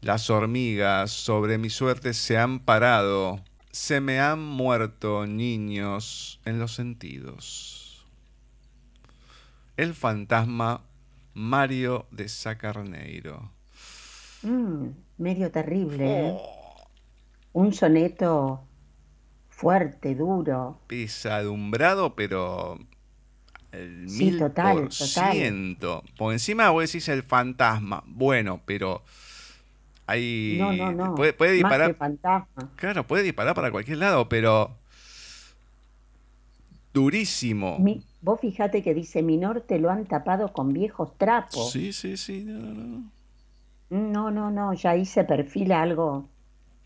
Las 0.00 0.30
hormigas 0.30 1.10
sobre 1.10 1.58
mi 1.58 1.68
suerte 1.68 2.14
se 2.14 2.38
han 2.38 2.58
parado. 2.58 3.38
Se 3.70 4.00
me 4.00 4.18
han 4.18 4.42
muerto 4.42 5.26
niños 5.26 6.40
en 6.46 6.58
los 6.58 6.72
sentidos. 6.72 8.06
El 9.76 9.92
fantasma 9.92 10.80
Mario 11.34 12.06
de 12.10 12.30
Sacarneiro. 12.30 13.61
Mm, 14.42 14.88
medio 15.18 15.50
terrible. 15.50 16.28
¿eh? 16.28 16.32
Oh. 16.34 16.88
Un 17.52 17.72
soneto 17.72 18.66
fuerte, 19.48 20.14
duro. 20.14 20.80
Pesadumbrado, 20.88 22.16
pero 22.16 22.78
el 23.72 24.06
mil 24.08 24.38
total, 24.38 24.82
por 24.82 24.92
ciento. 24.92 26.02
Por 26.16 26.32
encima 26.32 26.70
vos 26.70 26.84
decís 26.84 27.08
el 27.08 27.22
fantasma. 27.22 28.02
Bueno, 28.06 28.60
pero 28.66 29.02
hay. 30.06 30.56
No, 30.58 30.72
no, 30.72 30.92
no. 30.92 31.14
Puede, 31.14 31.52
disparar. 31.52 31.96
Claro, 32.76 33.06
puede 33.06 33.22
disparar 33.22 33.54
para 33.54 33.70
cualquier 33.70 33.98
lado, 33.98 34.28
pero. 34.28 34.76
Durísimo. 36.92 37.78
vos 38.20 38.40
fijate 38.40 38.82
que 38.82 38.92
dice: 38.92 39.22
Mi 39.22 39.38
norte 39.38 39.78
lo 39.78 39.90
han 39.90 40.04
tapado 40.04 40.52
con 40.52 40.72
viejos 40.72 41.16
trapos. 41.16 41.72
Sí, 41.72 41.92
sí, 41.92 42.16
sí. 42.16 42.44
No, 42.44 42.58
no. 42.58 42.74
No, 42.74 43.10
no, 43.92 44.50
no, 44.50 44.72
ya 44.74 44.90
ahí 44.90 45.04
se 45.04 45.24
perfila 45.24 45.82
algo 45.82 46.28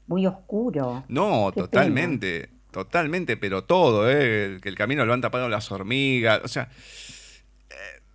muy 0.07 0.27
oscuro. 0.27 1.05
No, 1.09 1.53
totalmente, 1.55 2.51
totalmente, 2.71 3.37
pero 3.37 3.65
todo, 3.65 4.11
¿eh? 4.11 4.59
que 4.61 4.69
el 4.69 4.75
camino 4.75 5.05
lo 5.05 5.13
han 5.13 5.21
tapado 5.21 5.49
las 5.49 5.71
hormigas, 5.71 6.41
o 6.45 6.49
sea... 6.49 6.69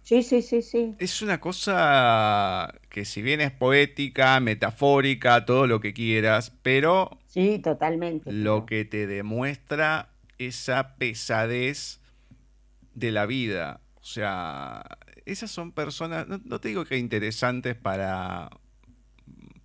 sí, 0.03 0.23
sí, 0.23 0.41
sí, 0.41 0.61
sí. 0.61 0.95
Es 0.99 1.21
una 1.21 1.39
cosa 1.39 2.73
que 2.89 3.05
si 3.05 3.21
bien 3.21 3.41
es 3.41 3.51
poética, 3.51 4.39
metafórica, 4.39 5.45
todo 5.45 5.67
lo 5.67 5.79
que 5.79 5.93
quieras, 5.93 6.51
pero... 6.61 7.17
Sí, 7.27 7.59
totalmente. 7.59 8.31
Lo 8.31 8.65
que 8.65 8.83
te 8.83 9.07
demuestra 9.07 10.09
esa 10.37 10.95
pesadez 10.97 12.01
de 12.93 13.11
la 13.11 13.25
vida. 13.25 13.81
O 14.01 14.03
sea, 14.03 14.83
esas 15.25 15.51
son 15.51 15.71
personas, 15.71 16.27
no, 16.27 16.59
te 16.59 16.69
digo 16.69 16.85
que 16.85 16.97
interesantes 16.97 17.75
para 17.75 18.49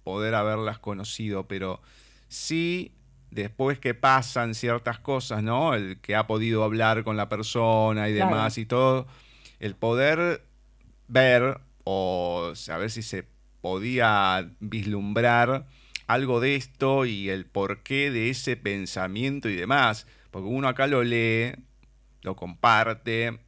poder 0.07 0.37
haberlas 0.37 0.79
conocido, 0.79 1.49
pero 1.49 1.81
sí 2.29 2.93
después 3.33 3.81
que 3.81 3.93
pasan 3.93 4.55
ciertas 4.55 5.01
cosas, 5.01 5.43
¿no? 5.43 5.75
El 5.75 6.01
que 6.01 6.15
ha 6.15 6.29
podido 6.29 6.63
hablar 6.63 7.03
con 7.03 7.17
la 7.17 7.29
persona 7.29 8.09
y 8.09 8.13
demás 8.13 8.57
y 8.57 8.67
todo, 8.67 9.09
el 9.59 9.75
poder 9.75 10.45
ver 11.09 11.59
o 11.83 12.53
saber 12.55 12.93
si 12.93 13.03
se 13.03 13.27
podía 13.61 14.49
vislumbrar 14.61 15.67
algo 16.07 16.39
de 16.39 16.55
esto 16.55 17.05
y 17.05 17.29
el 17.29 17.45
porqué 17.45 18.13
de 18.13 18.31
ese 18.31 18.57
pensamiento 18.57 19.49
y 19.49 19.57
demás. 19.57 20.07
Porque 20.31 20.47
uno 20.47 20.69
acá 20.69 20.87
lo 20.87 21.03
lee, 21.03 21.53
lo 22.23 22.37
comparte, 22.37 23.41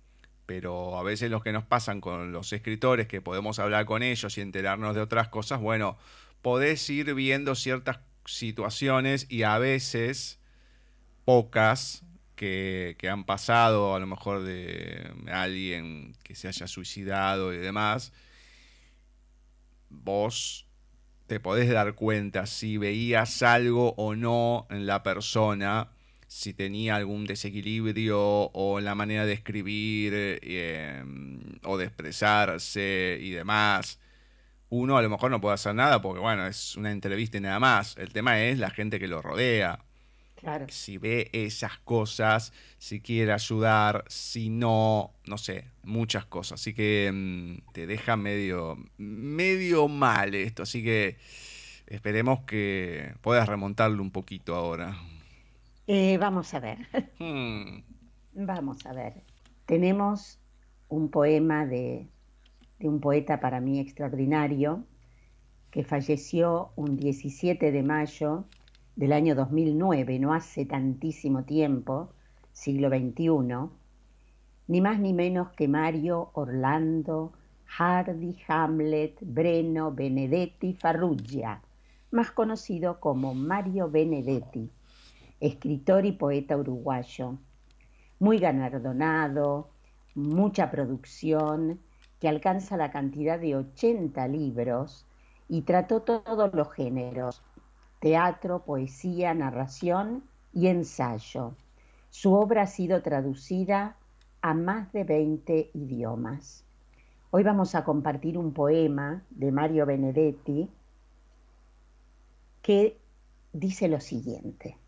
pero 0.44 0.98
a 0.98 1.04
veces 1.04 1.30
los 1.30 1.44
que 1.44 1.52
nos 1.52 1.62
pasan 1.62 2.00
con 2.00 2.32
los 2.32 2.52
escritores, 2.52 3.06
que 3.06 3.20
podemos 3.20 3.60
hablar 3.60 3.86
con 3.86 4.02
ellos 4.02 4.36
y 4.36 4.40
enterarnos 4.40 4.96
de 4.96 5.02
otras 5.02 5.28
cosas, 5.28 5.60
bueno, 5.60 5.96
podés 6.48 6.88
ir 6.88 7.12
viendo 7.12 7.54
ciertas 7.54 7.98
situaciones 8.24 9.26
y 9.28 9.42
a 9.42 9.58
veces 9.58 10.40
pocas 11.26 12.04
que, 12.36 12.96
que, 12.98 13.10
han 13.10 13.24
pasado, 13.24 13.94
a 13.94 14.00
lo 14.00 14.06
mejor 14.06 14.44
de 14.44 15.12
alguien 15.30 16.16
que 16.22 16.34
se 16.34 16.48
haya 16.48 16.66
suicidado 16.66 17.52
y 17.52 17.58
demás, 17.58 18.14
vos 19.90 20.66
te 21.26 21.38
podés 21.38 21.68
dar 21.68 21.94
cuenta 21.94 22.46
si 22.46 22.78
veías 22.78 23.42
algo 23.42 23.92
o 23.98 24.14
no 24.14 24.66
en 24.70 24.86
la 24.86 25.02
persona, 25.02 25.90
si 26.28 26.54
tenía 26.54 26.96
algún 26.96 27.26
desequilibrio 27.26 28.18
o 28.18 28.78
en 28.78 28.86
la 28.86 28.94
manera 28.94 29.26
de 29.26 29.34
escribir 29.34 30.12
eh, 30.14 31.04
o 31.64 31.76
de 31.76 31.84
expresarse 31.84 33.18
y 33.20 33.32
demás. 33.32 34.00
Uno 34.70 34.98
a 34.98 35.02
lo 35.02 35.08
mejor 35.08 35.30
no 35.30 35.40
puede 35.40 35.54
hacer 35.54 35.74
nada 35.74 36.02
porque, 36.02 36.20
bueno, 36.20 36.46
es 36.46 36.76
una 36.76 36.90
entrevista 36.90 37.38
y 37.38 37.40
nada 37.40 37.58
más. 37.58 37.96
El 37.96 38.12
tema 38.12 38.40
es 38.40 38.58
la 38.58 38.70
gente 38.70 38.98
que 38.98 39.08
lo 39.08 39.22
rodea. 39.22 39.80
Si 40.68 40.98
ve 40.98 41.30
esas 41.32 41.78
cosas, 41.78 42.52
si 42.78 43.00
quiere 43.00 43.32
ayudar, 43.32 44.04
si 44.06 44.50
no, 44.50 45.12
no 45.26 45.36
sé, 45.36 45.64
muchas 45.82 46.26
cosas. 46.26 46.60
Así 46.60 46.74
que 46.74 47.10
mm, 47.12 47.72
te 47.72 47.86
deja 47.86 48.16
medio, 48.16 48.76
medio 48.98 49.88
mal 49.88 50.34
esto. 50.34 50.62
Así 50.62 50.84
que 50.84 51.16
esperemos 51.86 52.40
que 52.40 53.14
puedas 53.20 53.48
remontarlo 53.48 54.02
un 54.02 54.12
poquito 54.12 54.54
ahora. 54.54 54.96
Eh, 55.86 56.18
vamos 56.18 56.52
a 56.54 56.60
ver. 56.60 56.78
Hmm. 57.18 57.82
Vamos 58.34 58.86
a 58.86 58.92
ver. 58.92 59.14
Tenemos 59.66 60.38
un 60.88 61.10
poema 61.10 61.66
de, 61.66 62.06
de 62.78 62.88
un 62.88 63.00
poeta 63.00 63.40
para 63.40 63.60
mí 63.60 63.80
extraordinario 63.80 64.84
que 65.70 65.84
falleció 65.84 66.70
un 66.76 66.96
17 66.96 67.72
de 67.72 67.82
mayo 67.82 68.44
del 68.96 69.12
año 69.12 69.34
2009, 69.34 70.18
no 70.18 70.32
hace 70.32 70.64
tantísimo 70.64 71.44
tiempo, 71.44 72.10
siglo 72.52 72.88
XXI, 72.88 73.70
ni 74.66 74.80
más 74.80 74.98
ni 74.98 75.12
menos 75.12 75.50
que 75.52 75.68
Mario 75.68 76.30
Orlando 76.34 77.32
Hardy 77.66 78.36
Hamlet 78.48 79.18
Breno 79.20 79.92
Benedetti 79.92 80.74
Farrugia, 80.74 81.60
más 82.10 82.30
conocido 82.30 82.98
como 82.98 83.34
Mario 83.34 83.90
Benedetti, 83.90 84.70
escritor 85.38 86.06
y 86.06 86.12
poeta 86.12 86.56
uruguayo, 86.56 87.38
muy 88.18 88.38
galardonado, 88.38 89.70
mucha 90.14 90.70
producción, 90.70 91.78
que 92.20 92.28
alcanza 92.28 92.76
la 92.76 92.90
cantidad 92.90 93.38
de 93.38 93.56
80 93.56 94.26
libros 94.28 95.06
y 95.48 95.62
trató 95.62 96.02
todos 96.02 96.52
los 96.54 96.72
géneros, 96.72 97.42
teatro, 98.00 98.64
poesía, 98.64 99.34
narración 99.34 100.24
y 100.52 100.66
ensayo. 100.68 101.54
Su 102.10 102.34
obra 102.34 102.62
ha 102.62 102.66
sido 102.66 103.02
traducida 103.02 103.96
a 104.40 104.54
más 104.54 104.92
de 104.92 105.04
20 105.04 105.70
idiomas. 105.74 106.64
Hoy 107.30 107.42
vamos 107.42 107.74
a 107.74 107.84
compartir 107.84 108.38
un 108.38 108.52
poema 108.52 109.22
de 109.30 109.52
Mario 109.52 109.84
Benedetti 109.86 110.70
que 112.62 112.98
dice 113.52 113.88
lo 113.88 114.00
siguiente. 114.00 114.78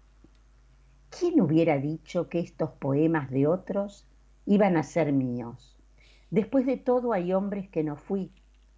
¿Quién 1.10 1.40
hubiera 1.40 1.76
dicho 1.78 2.28
que 2.28 2.38
estos 2.40 2.70
poemas 2.70 3.30
de 3.30 3.46
otros 3.46 4.06
iban 4.46 4.76
a 4.76 4.82
ser 4.82 5.12
míos? 5.12 5.79
Después 6.30 6.66
de 6.66 6.76
todo 6.76 7.12
hay 7.12 7.32
hombres 7.32 7.68
que 7.68 7.84
no 7.84 7.96
fui 7.96 8.32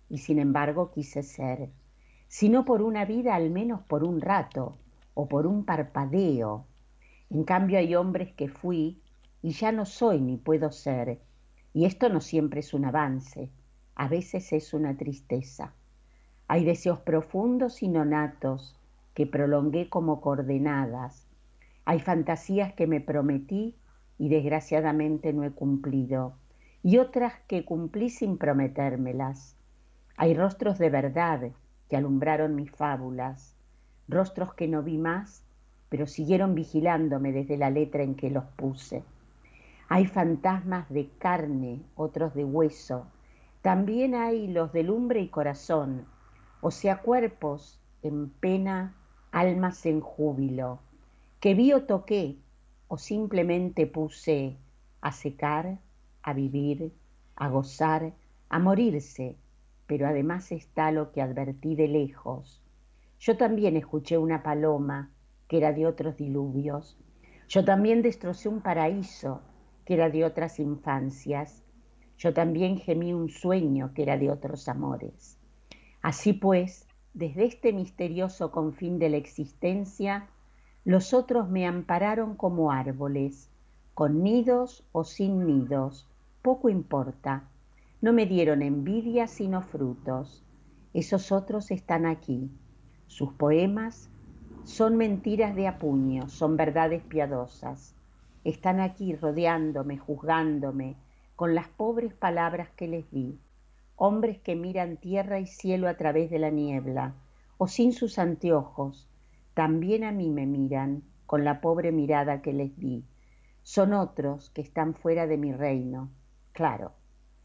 y 0.08 0.18
sin 0.18 0.38
embargo 0.38 0.90
quise 0.90 1.22
ser 1.22 1.70
sino 2.32 2.64
por 2.64 2.80
una 2.80 3.04
vida 3.04 3.34
al 3.34 3.50
menos 3.50 3.82
por 3.82 4.04
un 4.04 4.18
rato 4.18 4.78
o 5.12 5.28
por 5.28 5.46
un 5.46 5.66
parpadeo. 5.66 6.64
En 7.28 7.44
cambio 7.44 7.76
hay 7.76 7.94
hombres 7.94 8.32
que 8.32 8.48
fui 8.48 9.02
y 9.42 9.50
ya 9.50 9.70
no 9.70 9.84
soy 9.84 10.18
ni 10.22 10.38
puedo 10.38 10.72
ser, 10.72 11.20
y 11.74 11.84
esto 11.84 12.08
no 12.08 12.22
siempre 12.22 12.60
es 12.60 12.72
un 12.72 12.86
avance, 12.86 13.50
a 13.96 14.08
veces 14.08 14.50
es 14.54 14.72
una 14.72 14.96
tristeza. 14.96 15.74
Hay 16.48 16.64
deseos 16.64 17.00
profundos 17.00 17.82
y 17.82 17.88
nonatos 17.88 18.80
que 19.12 19.26
prolongué 19.26 19.90
como 19.90 20.22
coordenadas. 20.22 21.28
Hay 21.84 22.00
fantasías 22.00 22.72
que 22.72 22.86
me 22.86 23.02
prometí 23.02 23.76
y 24.16 24.30
desgraciadamente 24.30 25.34
no 25.34 25.44
he 25.44 25.50
cumplido, 25.50 26.38
y 26.82 26.98
otras 26.98 27.34
que 27.46 27.64
cumplí 27.64 28.10
sin 28.10 28.38
prometérmelas. 28.38 29.56
Hay 30.16 30.34
rostros 30.34 30.78
de 30.78 30.90
verdad 30.90 31.50
que 31.88 31.96
alumbraron 31.96 32.54
mis 32.54 32.70
fábulas, 32.70 33.56
rostros 34.08 34.54
que 34.54 34.68
no 34.68 34.82
vi 34.82 34.98
más, 34.98 35.44
pero 35.88 36.06
siguieron 36.06 36.54
vigilándome 36.54 37.32
desde 37.32 37.56
la 37.56 37.70
letra 37.70 38.02
en 38.02 38.14
que 38.14 38.30
los 38.30 38.44
puse. 38.56 39.04
Hay 39.88 40.06
fantasmas 40.06 40.88
de 40.88 41.08
carne, 41.18 41.82
otros 41.96 42.34
de 42.34 42.44
hueso, 42.44 43.06
también 43.62 44.16
hay 44.16 44.48
los 44.48 44.72
de 44.72 44.82
lumbre 44.82 45.20
y 45.20 45.28
corazón, 45.28 46.04
o 46.60 46.72
sea, 46.72 47.00
cuerpos 47.00 47.80
en 48.02 48.28
pena, 48.28 48.96
almas 49.30 49.86
en 49.86 50.00
júbilo, 50.00 50.80
que 51.38 51.54
vi 51.54 51.72
o 51.72 51.84
toqué, 51.84 52.38
o 52.88 52.98
simplemente 52.98 53.86
puse 53.86 54.56
a 55.00 55.12
secar, 55.12 55.78
a 56.22 56.32
vivir, 56.32 56.92
a 57.37 57.48
gozar, 57.48 58.12
a 58.48 58.58
morirse, 58.58 59.37
pero 59.87 60.06
además 60.06 60.52
está 60.52 60.92
lo 60.92 61.12
que 61.12 61.22
advertí 61.22 61.74
de 61.74 61.88
lejos. 61.88 62.62
Yo 63.18 63.37
también 63.37 63.76
escuché 63.76 64.18
una 64.18 64.42
paloma 64.42 65.11
que 65.48 65.58
era 65.58 65.72
de 65.72 65.87
otros 65.87 66.16
diluvios. 66.16 66.98
Yo 67.48 67.64
también 67.64 68.02
destrocé 68.02 68.48
un 68.48 68.61
paraíso 68.61 69.42
que 69.85 69.94
era 69.94 70.11
de 70.11 70.24
otras 70.24 70.58
infancias. 70.58 71.62
Yo 72.16 72.32
también 72.32 72.78
gemí 72.78 73.12
un 73.12 73.28
sueño 73.28 73.92
que 73.94 74.02
era 74.02 74.16
de 74.16 74.30
otros 74.30 74.68
amores. 74.68 75.38
Así 76.00 76.32
pues, 76.32 76.87
desde 77.14 77.44
este 77.44 77.72
misterioso 77.72 78.50
confín 78.50 78.98
de 78.98 79.11
la 79.11 79.18
existencia, 79.18 80.28
los 80.85 81.14
otros 81.14 81.48
me 81.48 81.66
ampararon 81.66 82.35
como 82.35 82.72
árboles, 82.72 83.50
con 83.94 84.22
nidos 84.22 84.85
o 84.92 85.04
sin 85.04 85.46
nidos, 85.46 86.08
poco 86.42 86.68
importa, 86.68 87.48
no 88.00 88.12
me 88.12 88.26
dieron 88.26 88.62
envidia 88.62 89.28
sino 89.28 89.62
frutos. 89.62 90.44
Esos 90.92 91.31
otros 91.31 91.70
están 91.70 92.05
aquí. 92.05 92.50
Sus 93.07 93.33
poemas 93.33 94.11
son 94.64 94.96
mentiras 94.96 95.55
de 95.55 95.68
apuño, 95.68 96.28
son 96.28 96.57
verdades 96.57 97.02
piadosas. 97.05 97.94
Están 98.42 98.81
aquí 98.81 99.14
rodeándome, 99.14 99.98
juzgándome, 99.98 100.96
con 101.37 101.55
las 101.55 101.68
pobres 101.68 102.12
palabras 102.12 102.70
que 102.70 102.88
les 102.88 103.09
di. 103.12 103.38
Hombres 103.94 104.40
que 104.40 104.57
miran 104.57 104.96
tierra 104.96 105.38
y 105.38 105.46
cielo 105.46 105.88
a 105.88 105.96
través 105.96 106.28
de 106.28 106.40
la 106.40 106.50
niebla, 106.50 107.14
o 107.57 107.68
sin 107.68 107.92
sus 107.92 108.18
anteojos, 108.18 109.09
también 109.55 110.02
a 110.02 110.11
mí 110.11 110.28
me 110.28 110.46
miran 110.46 111.05
con 111.26 111.44
la 111.44 111.61
pobre 111.61 111.92
mirada 111.92 112.42
que 112.42 112.52
les 112.52 112.76
di. 112.76 113.05
Son 113.62 113.92
otros 113.92 114.50
que 114.50 114.61
están 114.61 114.94
fuera 114.94 115.28
de 115.28 115.37
mi 115.37 115.52
reino, 115.52 116.11
claro, 116.52 116.92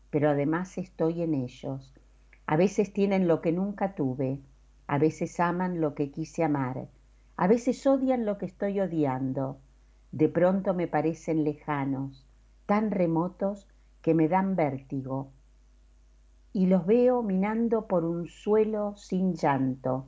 pero 0.10 0.30
además 0.30 0.78
estoy 0.78 1.22
en 1.22 1.34
ellos. 1.34 1.93
A 2.46 2.56
veces 2.56 2.93
tienen 2.93 3.28
lo 3.28 3.41
que 3.41 3.52
nunca 3.52 3.96
tuve, 3.96 4.41
a 4.88 4.98
veces 4.98 5.39
aman 5.39 5.82
lo 5.82 5.96
que 5.96 6.12
quise 6.12 6.43
amar, 6.43 6.88
a 7.36 7.48
veces 7.48 7.86
odian 7.86 8.26
lo 8.26 8.38
que 8.38 8.46
estoy 8.46 8.80
odiando. 8.80 9.60
De 10.12 10.30
pronto 10.30 10.74
me 10.74 10.88
parecen 10.88 11.43
lejanos, 11.43 12.26
tan 12.65 12.91
remotos 12.91 13.67
que 14.02 14.13
me 14.13 14.28
dan 14.28 14.56
vértigo. 14.56 15.32
Y 16.54 16.67
los 16.67 16.86
veo 16.86 17.22
minando 17.22 17.88
por 17.88 18.06
un 18.06 18.28
suelo 18.28 18.96
sin 18.96 19.36
llanto, 19.36 20.08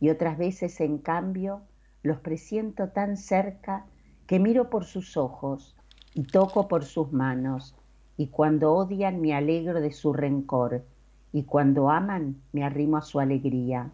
y 0.00 0.08
otras 0.08 0.38
veces, 0.38 0.80
en 0.80 0.98
cambio, 0.98 1.62
los 2.02 2.18
presiento 2.18 2.88
tan 2.88 3.16
cerca 3.16 3.86
que 4.26 4.40
miro 4.40 4.70
por 4.70 4.84
sus 4.84 5.16
ojos 5.16 5.76
y 6.14 6.24
toco 6.24 6.68
por 6.68 6.84
sus 6.84 7.12
manos 7.12 7.76
y 8.16 8.28
cuando 8.28 8.72
odian 8.72 9.20
me 9.20 9.34
alegro 9.34 9.80
de 9.80 9.92
su 9.92 10.12
rencor, 10.12 10.84
y 11.32 11.42
cuando 11.42 11.90
aman 11.90 12.40
me 12.52 12.62
arrimo 12.62 12.96
a 12.96 13.02
su 13.02 13.18
alegría. 13.18 13.90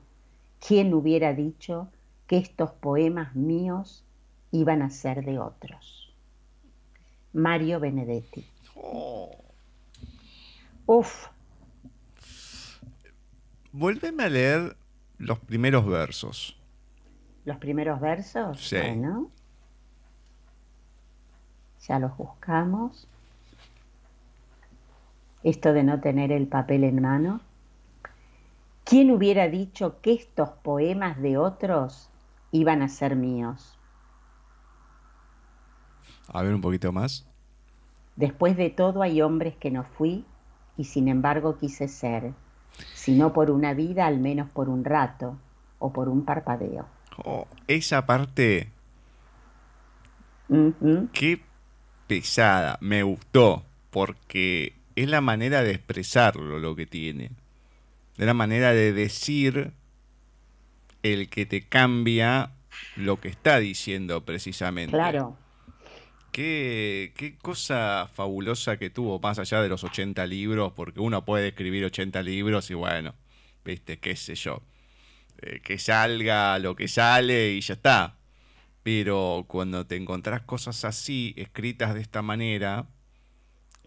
¿Quién 0.66 0.92
hubiera 0.92 1.32
dicho 1.32 1.88
que 2.26 2.36
estos 2.36 2.70
poemas 2.72 3.34
míos 3.34 4.04
iban 4.50 4.82
a 4.82 4.90
ser 4.90 5.24
de 5.24 5.38
otros? 5.38 6.14
Mario 7.32 7.80
Benedetti. 7.80 8.46
Oh. 8.74 9.30
Uf. 10.84 11.28
Vuélveme 13.72 14.24
a 14.24 14.28
leer 14.28 14.76
los 15.16 15.38
primeros 15.38 15.86
versos. 15.86 16.60
¿Los 17.46 17.56
primeros 17.56 18.00
versos? 18.00 18.60
Sí. 18.60 18.76
Bueno. 18.76 19.30
Ya 21.88 21.98
los 21.98 22.14
buscamos 22.18 23.08
esto 25.42 25.72
de 25.72 25.82
no 25.82 26.00
tener 26.00 26.32
el 26.32 26.46
papel 26.46 26.84
en 26.84 27.00
mano? 27.00 27.40
¿Quién 28.84 29.10
hubiera 29.10 29.48
dicho 29.48 30.00
que 30.00 30.12
estos 30.12 30.50
poemas 30.62 31.20
de 31.20 31.38
otros 31.38 32.10
iban 32.50 32.82
a 32.82 32.88
ser 32.88 33.16
míos? 33.16 33.78
A 36.28 36.42
ver 36.42 36.54
un 36.54 36.60
poquito 36.60 36.92
más. 36.92 37.26
Después 38.16 38.56
de 38.56 38.70
todo 38.70 39.02
hay 39.02 39.22
hombres 39.22 39.56
que 39.56 39.70
no 39.70 39.84
fui 39.84 40.24
y 40.76 40.84
sin 40.84 41.08
embargo 41.08 41.58
quise 41.58 41.88
ser, 41.88 42.32
si 42.94 43.16
no 43.16 43.32
por 43.32 43.50
una 43.50 43.74
vida, 43.74 44.06
al 44.06 44.18
menos 44.18 44.50
por 44.50 44.68
un 44.68 44.84
rato 44.84 45.38
o 45.78 45.92
por 45.92 46.08
un 46.08 46.24
parpadeo. 46.24 46.86
Oh, 47.24 47.46
esa 47.66 48.06
parte... 48.06 48.72
Qué 51.12 51.40
pesada, 52.08 52.76
me 52.80 53.04
gustó, 53.04 53.62
porque 53.90 54.79
es 54.96 55.08
la 55.08 55.20
manera 55.20 55.62
de 55.62 55.72
expresarlo 55.72 56.58
lo 56.58 56.76
que 56.76 56.86
tiene. 56.86 57.30
Es 58.18 58.26
la 58.26 58.34
manera 58.34 58.72
de 58.72 58.92
decir 58.92 59.72
el 61.02 61.28
que 61.28 61.46
te 61.46 61.62
cambia 61.62 62.52
lo 62.96 63.20
que 63.20 63.28
está 63.28 63.58
diciendo 63.58 64.24
precisamente. 64.24 64.92
Claro. 64.92 65.36
Qué, 66.32 67.12
qué, 67.16 67.36
cosa 67.38 68.08
fabulosa 68.12 68.78
que 68.78 68.90
tuvo, 68.90 69.18
más 69.18 69.38
allá 69.38 69.62
de 69.62 69.68
los 69.68 69.82
80 69.82 70.24
libros, 70.26 70.72
porque 70.72 71.00
uno 71.00 71.24
puede 71.24 71.48
escribir 71.48 71.84
80 71.84 72.22
libros 72.22 72.70
y 72.70 72.74
bueno, 72.74 73.14
viste, 73.64 73.98
qué 73.98 74.14
sé 74.14 74.36
yo, 74.36 74.62
eh, 75.42 75.60
que 75.60 75.78
salga 75.78 76.58
lo 76.60 76.76
que 76.76 76.86
sale 76.86 77.52
y 77.52 77.60
ya 77.60 77.74
está. 77.74 78.16
Pero 78.82 79.44
cuando 79.48 79.86
te 79.86 79.96
encontrás 79.96 80.42
cosas 80.42 80.84
así, 80.84 81.34
escritas 81.36 81.94
de 81.94 82.00
esta 82.00 82.22
manera, 82.22 82.86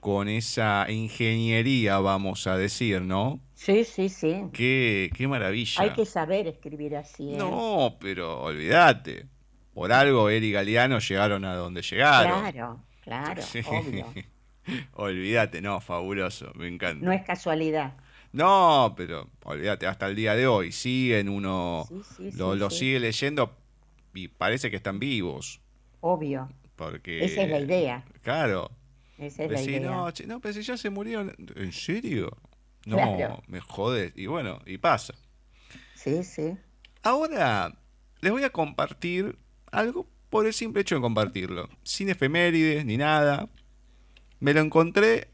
con 0.04 0.28
esa 0.28 0.86
ingeniería, 0.90 1.98
vamos 2.00 2.46
a 2.46 2.58
decir, 2.58 3.02
¿no? 3.02 3.40
Sí, 3.54 3.86
sí, 3.86 4.10
sí. 4.10 4.44
Qué, 4.52 5.10
qué 5.16 5.30
maravilla. 5.30 5.82
Hay 5.82 5.92
que 5.92 6.06
saber 6.06 6.46
escribir 6.46 6.98
así. 6.98 7.34
¿eh? 7.34 7.38
No, 7.38 7.96
pero 8.02 8.42
olvídate. 8.42 9.28
Por 9.74 9.94
algo 9.94 10.30
él 10.30 10.44
y 10.44 10.52
Galeano 10.52 11.00
llegaron 11.00 11.46
a 11.46 11.56
donde 11.56 11.82
llegaron. 11.82 12.52
Claro, 12.52 12.84
claro, 13.02 13.42
obvio. 13.70 14.06
olvídate, 14.94 15.62
no, 15.62 15.80
fabuloso, 15.80 16.52
me 16.56 16.68
encanta. 16.68 17.06
No 17.06 17.14
es 17.14 17.24
casualidad. 17.24 17.94
No, 18.34 18.94
pero 18.98 19.30
olvídate, 19.46 19.88
hasta 19.88 20.08
el 20.08 20.18
día 20.18 20.36
de 20.36 20.48
hoy 20.48 20.74
siguen 20.74 21.30
uno, 21.30 21.88
lo, 22.36 22.56
lo 22.56 22.70
sigue 22.70 23.00
leyendo 23.00 23.56
y 24.14 24.28
parece 24.28 24.70
que 24.70 24.76
están 24.76 25.00
vivos. 25.00 25.62
Obvio. 26.02 26.50
Porque... 26.76 27.24
Esa 27.24 27.44
es 27.44 27.50
la 27.50 27.60
idea. 27.62 28.04
Claro, 28.22 28.70
esa 29.24 29.44
es 29.44 29.52
la 29.52 29.62
idea. 29.62 29.80
No, 29.80 30.12
no, 30.28 30.40
pero 30.40 30.54
si 30.54 30.62
ya 30.62 30.78
se 30.78 30.90
murieron. 30.90 31.36
¿En 31.56 31.72
serio? 31.72 32.38
No, 32.86 33.42
me 33.48 33.60
jodes. 33.62 34.14
Y 34.16 34.28
bueno, 34.28 34.60
y 34.66 34.78
pasa. 34.78 35.14
Sí, 35.96 36.24
sí. 36.24 36.58
Ahora 37.02 37.78
les 38.22 38.32
voy 38.32 38.44
a 38.44 38.50
compartir 38.50 39.38
algo 39.72 40.08
por 40.30 40.46
el 40.46 40.54
simple 40.54 40.82
hecho 40.82 40.96
de 40.96 41.02
compartirlo. 41.02 41.70
Sin 41.84 42.10
efemérides 42.10 42.86
ni 42.86 42.98
nada. 42.98 43.50
Me 44.40 44.54
lo 44.54 44.62
encontré 44.62 45.30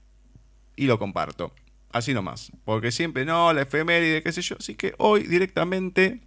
y 0.75 0.85
lo 0.85 0.99
comparto. 0.99 1.53
Así 1.91 2.13
nomás. 2.13 2.51
Porque 2.65 2.91
siempre 2.91 3.25
no, 3.25 3.51
la 3.53 3.63
efeméride, 3.63 4.21
qué 4.21 4.31
sé 4.31 4.41
yo. 4.41 4.55
Así 4.59 4.75
que 4.75 4.93
hoy 4.97 5.23
directamente 5.23 6.21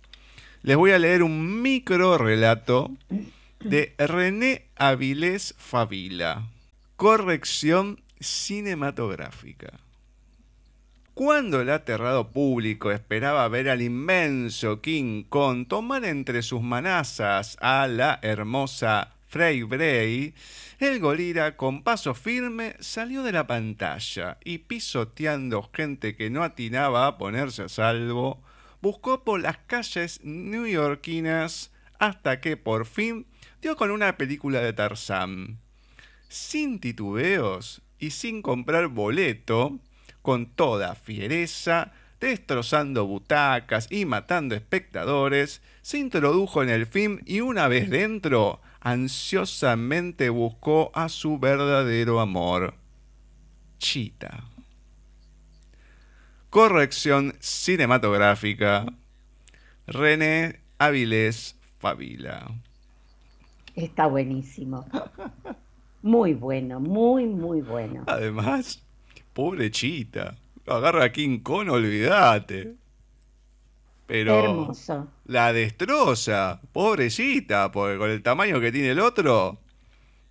les 0.63 0.77
voy 0.77 0.93
a 0.93 0.99
leer 0.99 1.23
un 1.23 1.63
micro 1.63 2.19
relato 2.19 2.91
de 3.61 3.95
René 3.99 4.69
Avilés 4.77 5.55
Favila. 5.59 6.49
Corrección 7.03 8.01
cinematográfica. 8.21 9.81
Cuando 11.15 11.61
el 11.61 11.71
aterrado 11.71 12.31
público 12.31 12.93
esperaba 12.93 13.49
ver 13.49 13.71
al 13.71 13.83
inmenso 13.83 14.81
King 14.81 15.25
Kong 15.25 15.67
tomar 15.67 16.05
entre 16.05 16.43
sus 16.43 16.63
manazas 16.63 17.57
a 17.61 17.89
la 17.89 18.21
hermosa 18.23 19.17
Frey 19.27 19.65
Bray, 19.65 20.33
el 20.79 21.01
gorila 21.01 21.57
con 21.57 21.83
paso 21.83 22.15
firme 22.15 22.77
salió 22.79 23.25
de 23.25 23.33
la 23.33 23.49
pantalla 23.49 24.39
y 24.45 24.59
pisoteando 24.59 25.71
gente 25.75 26.15
que 26.15 26.31
no 26.31 26.45
atinaba 26.45 27.09
a 27.09 27.19
ponerse 27.19 27.65
a 27.65 27.69
salvo, 27.69 28.45
buscó 28.81 29.25
por 29.25 29.41
las 29.41 29.59
calles 29.67 30.21
neoyorquinas 30.23 31.73
hasta 31.99 32.41
que 32.41 32.57
por 32.57 32.87
fin 32.87 33.27
dio 33.61 33.75
con 33.75 33.91
una 33.91 34.17
película 34.17 34.61
de 34.61 34.73
Tarzán 34.73 35.62
sin 36.33 36.81
titubeos 36.81 37.83
y 37.99 38.11
sin 38.11 38.43
comprar 38.43 38.89
boleto, 38.89 39.79
con 40.23 40.47
toda 40.47 40.95
fiereza, 40.95 41.93
destrozando 42.21 43.07
butacas 43.07 43.87
y 43.91 44.07
matando 44.07 44.55
espectadores, 44.55 45.61
se 45.83 45.99
introdujo 45.99 46.63
en 46.63 46.71
el 46.71 46.87
film 46.87 47.21
y 47.27 47.41
una 47.41 47.69
vez 47.69 47.91
dentro, 47.91 48.61
ansiosamente 48.81 50.31
buscó 50.31 50.91
a 50.95 51.09
su 51.09 51.39
verdadero 51.39 52.21
amor, 52.21 52.75
Chita. 53.79 54.45
Corrección 56.51 57.35
cinematográfica, 57.41 58.87
René 59.87 60.61
Avilés 60.79 61.57
Favila. 61.79 62.55
Está 63.75 64.07
buenísimo. 64.07 64.87
Muy 66.03 66.35
bueno, 66.35 66.81
muy, 66.81 67.27
muy 67.27 67.61
bueno. 67.61 68.05
Además, 68.07 68.83
pobre 69.33 69.71
Chita. 69.71 70.37
Agarra 70.67 71.05
a 71.05 71.13
King 71.13 71.41
Kong, 71.41 71.69
olvídate. 71.71 72.75
Pero 74.07 74.45
Hermoso. 74.45 75.09
la 75.25 75.53
destroza, 75.53 76.61
pobrecita, 76.73 77.73
porque 77.73 77.99
con 77.99 78.11
el 78.11 78.23
tamaño 78.23 78.61
que 78.61 78.73
tiene 78.73 78.91
el 78.91 78.99
otro. 78.99 79.59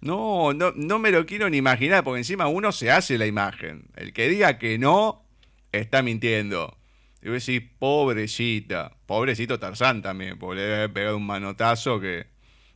No, 0.01 0.53
no, 0.53 0.71
no 0.75 0.99
me 0.99 1.11
lo 1.11 1.25
quiero 1.25 1.49
ni 1.49 1.57
imaginar, 1.57 2.03
porque 2.03 2.19
encima 2.19 2.47
uno 2.47 2.71
se 2.71 2.91
hace 2.91 3.17
la 3.17 3.27
imagen. 3.27 3.85
El 3.95 4.13
que 4.13 4.27
diga 4.27 4.57
que 4.57 4.77
no, 4.77 5.23
está 5.71 6.01
mintiendo. 6.01 6.77
Y 7.21 7.25
voy 7.25 7.31
a 7.31 7.33
decir, 7.35 7.71
pobrecita, 7.77 8.95
pobrecito 9.05 9.59
Tarzán 9.59 10.01
también, 10.01 10.39
porque 10.39 10.61
le 10.61 10.67
debe 10.67 10.89
pegado 10.89 11.17
un 11.17 11.25
manotazo 11.25 11.99
que, 11.99 12.25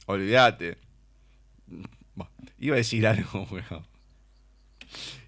olvídate. 0.05 0.77
Iba 2.59 2.75
a 2.75 2.77
decir 2.77 3.05
algo, 3.07 3.47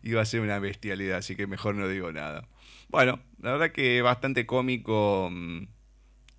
Iba 0.04 0.22
a 0.22 0.26
ser 0.26 0.42
una 0.42 0.60
bestialidad, 0.60 1.18
así 1.18 1.36
que 1.36 1.48
mejor 1.48 1.76
no 1.76 1.88
digo 1.88 2.12
nada. 2.12 2.48
Bueno, 2.90 3.20
la 3.42 3.52
verdad 3.52 3.72
que 3.72 4.02
bastante 4.02 4.46
cómico. 4.46 5.30
Mm, 5.32 5.68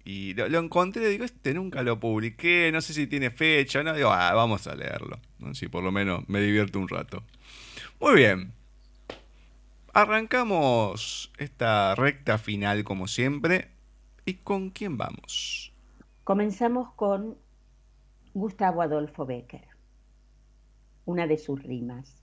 y 0.05 0.33
lo, 0.35 0.59
encontré, 0.59 1.07
digo, 1.09 1.25
este 1.25 1.53
nunca 1.53 1.83
lo 1.83 2.01
publiqué, 2.01 2.71
no 2.73 2.81
sé 2.81 2.95
si 2.95 3.07
tiene 3.07 3.31
fecha, 3.31 3.83
no, 3.83 3.93
digo, 3.93 4.11
ah, 4.11 4.33
vamos 4.33 4.67
a 4.67 4.75
leerlo. 4.75 5.21
Si 5.53 5.69
por 5.69 5.85
lo 5.85 5.93
menos 5.93 6.27
me 6.29 6.41
divierto 6.41 6.79
un 6.79 6.89
rato. 6.89 7.23
Muy 8.01 8.15
bien. 8.15 8.53
Arrancamos 9.93 11.31
esta 11.37 11.95
recta 11.95 12.39
final 12.39 12.85
como 12.85 13.07
siempre. 13.07 13.69
¿Y 14.25 14.35
con 14.35 14.71
quién 14.71 14.97
vamos? 14.97 15.73
Comenzamos 16.25 16.93
con 16.95 17.37
Gustavo 18.33 18.81
Adolfo 18.81 19.27
Becker 19.27 19.68
una 21.09 21.27
de 21.27 21.39
sus 21.39 21.63
rimas. 21.63 22.23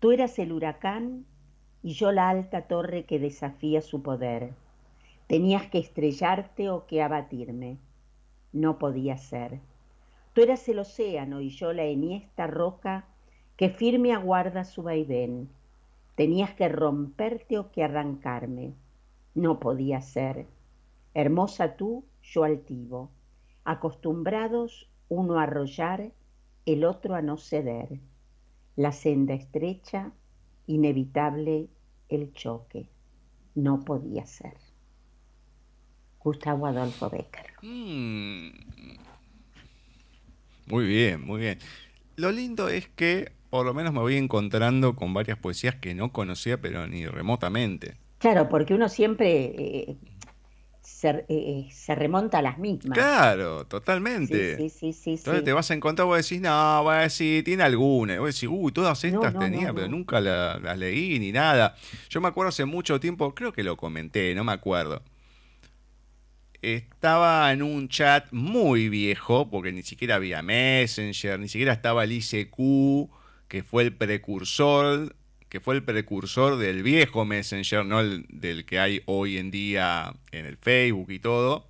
Tú 0.00 0.12
eras 0.12 0.38
el 0.38 0.52
huracán 0.52 1.24
y 1.82 1.94
yo 1.94 2.12
la 2.12 2.28
alta 2.28 2.68
torre 2.68 3.06
que 3.06 3.18
desafía 3.18 3.80
su 3.80 4.02
poder. 4.02 4.52
Tenías 5.26 5.66
que 5.70 5.78
estrellarte 5.78 6.68
o 6.68 6.84
que 6.84 7.00
abatirme. 7.00 7.78
No 8.52 8.78
podía 8.78 9.16
ser. 9.16 9.60
Tú 10.34 10.42
eras 10.42 10.68
el 10.68 10.80
océano 10.80 11.40
y 11.40 11.48
yo 11.48 11.72
la 11.72 11.84
enhiesta 11.84 12.46
roca 12.46 13.06
que 13.56 13.70
firme 13.70 14.12
aguarda 14.12 14.64
su 14.64 14.82
vaivén. 14.82 15.48
Tenías 16.16 16.52
que 16.52 16.68
romperte 16.68 17.58
o 17.58 17.70
que 17.72 17.82
arrancarme. 17.82 18.74
No 19.34 19.58
podía 19.58 20.02
ser. 20.02 20.46
Hermosa 21.14 21.76
tú, 21.76 22.04
yo 22.22 22.44
altivo. 22.44 23.08
Acostumbrados 23.64 24.90
uno 25.08 25.38
a 25.38 25.44
arrollar 25.44 26.12
el 26.66 26.84
otro 26.84 27.14
a 27.14 27.22
no 27.22 27.36
ceder. 27.36 28.00
La 28.76 28.92
senda 28.92 29.34
estrecha, 29.34 30.12
inevitable 30.66 31.68
el 32.08 32.32
choque. 32.32 32.88
No 33.54 33.80
podía 33.80 34.26
ser. 34.26 34.54
Gustavo 36.18 36.66
Adolfo 36.66 37.10
Becker. 37.10 37.46
Mm. 37.62 38.50
Muy 40.66 40.86
bien, 40.86 41.24
muy 41.26 41.40
bien. 41.40 41.58
Lo 42.16 42.30
lindo 42.30 42.68
es 42.68 42.88
que 42.88 43.32
por 43.50 43.66
lo 43.66 43.74
menos 43.74 43.92
me 43.92 44.00
voy 44.00 44.16
encontrando 44.16 44.94
con 44.94 45.12
varias 45.12 45.36
poesías 45.36 45.74
que 45.74 45.94
no 45.94 46.12
conocía, 46.12 46.60
pero 46.60 46.86
ni 46.86 47.06
remotamente. 47.06 47.96
Claro, 48.18 48.48
porque 48.48 48.74
uno 48.74 48.88
siempre 48.88 49.44
eh, 49.44 49.96
se, 50.90 51.24
eh, 51.28 51.68
se, 51.72 51.94
remonta 51.94 52.38
a 52.38 52.42
las 52.42 52.58
mismas. 52.58 52.98
Claro, 52.98 53.66
totalmente. 53.66 54.56
Sí, 54.56 54.68
sí, 54.68 54.92
sí. 54.92 55.10
Entonces 55.12 55.44
te 55.44 55.52
vas 55.52 55.70
a 55.70 55.74
encontrar, 55.74 56.06
vos 56.06 56.16
decís, 56.16 56.40
no, 56.40 56.82
voy 56.82 56.94
a 56.94 56.98
decir, 56.98 57.44
tiene 57.44 57.62
alguna. 57.62 58.14
Y 58.14 58.18
vos 58.18 58.34
decís, 58.34 58.48
uy, 58.50 58.72
todas 58.72 59.02
estas 59.02 59.38
tenía, 59.38 59.72
pero 59.72 59.88
nunca 59.88 60.20
las 60.20 60.78
leí 60.78 61.18
ni 61.18 61.32
nada. 61.32 61.76
Yo 62.08 62.20
me 62.20 62.28
acuerdo 62.28 62.48
hace 62.48 62.64
mucho 62.64 62.98
tiempo, 63.00 63.34
creo 63.34 63.52
que 63.52 63.62
lo 63.62 63.76
comenté, 63.76 64.34
no 64.34 64.44
me 64.44 64.52
acuerdo 64.52 65.02
estaba 66.62 67.52
en 67.52 67.62
un 67.62 67.88
chat 67.88 68.30
muy 68.32 68.88
viejo, 68.88 69.48
porque 69.50 69.72
ni 69.72 69.82
siquiera 69.82 70.16
había 70.16 70.42
Messenger, 70.42 71.38
ni 71.38 71.48
siquiera 71.48 71.72
estaba 71.72 72.04
el 72.04 72.12
ICQ, 72.12 73.08
que 73.48 73.62
fue 73.62 73.84
el 73.84 73.96
precursor, 73.96 75.16
que 75.50 75.60
fue 75.60 75.74
el 75.74 75.82
precursor 75.82 76.56
del 76.56 76.82
viejo 76.82 77.24
Messenger, 77.24 77.84
no 77.84 78.00
el 78.00 78.24
del 78.28 78.64
que 78.64 78.78
hay 78.78 79.02
hoy 79.04 79.36
en 79.36 79.50
día 79.50 80.14
en 80.30 80.46
el 80.46 80.56
Facebook 80.56 81.10
y 81.10 81.18
todo. 81.18 81.66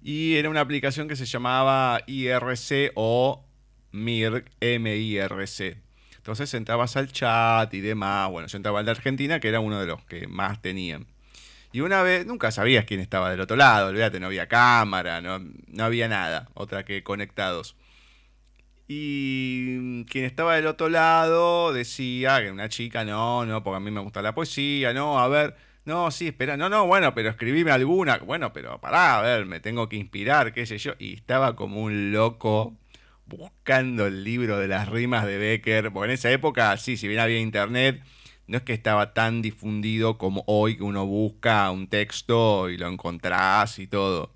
Y 0.00 0.36
era 0.36 0.48
una 0.48 0.60
aplicación 0.60 1.08
que 1.08 1.16
se 1.16 1.26
llamaba 1.26 2.00
IRC 2.06 2.92
o 2.94 3.44
MIRC, 3.90 4.50
M-I-R-C. 4.60 5.76
Entonces 6.16 6.54
entrabas 6.54 6.96
al 6.96 7.10
chat 7.10 7.74
y 7.74 7.80
demás. 7.80 8.30
Bueno, 8.30 8.46
yo 8.46 8.56
entraba 8.56 8.78
al 8.78 8.84
de 8.84 8.92
Argentina, 8.92 9.40
que 9.40 9.48
era 9.48 9.60
uno 9.60 9.80
de 9.80 9.86
los 9.86 10.02
que 10.04 10.28
más 10.28 10.62
tenían. 10.62 11.06
Y 11.72 11.80
una 11.80 12.02
vez, 12.02 12.24
nunca 12.24 12.52
sabías 12.52 12.84
quién 12.84 13.00
estaba 13.00 13.28
del 13.30 13.40
otro 13.40 13.56
lado, 13.56 13.88
olvídate, 13.88 14.20
no 14.20 14.26
había 14.26 14.46
cámara, 14.46 15.20
no, 15.20 15.40
no 15.40 15.84
había 15.84 16.06
nada, 16.06 16.48
otra 16.54 16.84
que 16.84 17.02
conectados. 17.02 17.74
Y 18.86 20.04
quien 20.04 20.24
estaba 20.24 20.56
del 20.56 20.66
otro 20.66 20.88
lado 20.88 21.72
decía 21.72 22.42
que 22.42 22.50
una 22.50 22.68
chica, 22.68 23.04
no, 23.04 23.46
no, 23.46 23.62
porque 23.64 23.76
a 23.78 23.80
mí 23.80 23.90
me 23.90 24.00
gusta 24.00 24.20
la 24.20 24.34
poesía, 24.34 24.92
no, 24.92 25.18
a 25.18 25.28
ver, 25.28 25.56
no, 25.86 26.10
sí, 26.10 26.28
espera, 26.28 26.56
no, 26.56 26.68
no, 26.68 26.86
bueno, 26.86 27.14
pero 27.14 27.30
escribime 27.30 27.70
alguna, 27.70 28.18
bueno, 28.18 28.52
pero 28.52 28.80
pará, 28.80 29.18
a 29.18 29.22
ver, 29.22 29.46
me 29.46 29.60
tengo 29.60 29.88
que 29.88 29.96
inspirar, 29.96 30.52
qué 30.52 30.66
sé 30.66 30.78
yo. 30.78 30.92
Y 30.98 31.14
estaba 31.14 31.56
como 31.56 31.82
un 31.82 32.12
loco 32.12 32.76
buscando 33.26 34.06
el 34.06 34.24
libro 34.24 34.58
de 34.58 34.68
las 34.68 34.88
rimas 34.88 35.26
de 35.26 35.38
Becker, 35.38 35.92
porque 35.92 36.06
en 36.06 36.14
esa 36.14 36.30
época, 36.30 36.76
sí, 36.76 36.96
si 36.96 37.08
bien 37.08 37.20
había 37.20 37.38
internet, 37.38 38.02
no 38.46 38.58
es 38.58 38.62
que 38.64 38.74
estaba 38.74 39.14
tan 39.14 39.42
difundido 39.42 40.18
como 40.18 40.44
hoy 40.46 40.76
que 40.76 40.82
uno 40.82 41.06
busca 41.06 41.70
un 41.70 41.88
texto 41.88 42.68
y 42.70 42.76
lo 42.76 42.88
encontrás 42.88 43.78
y 43.78 43.86
todo. 43.86 44.32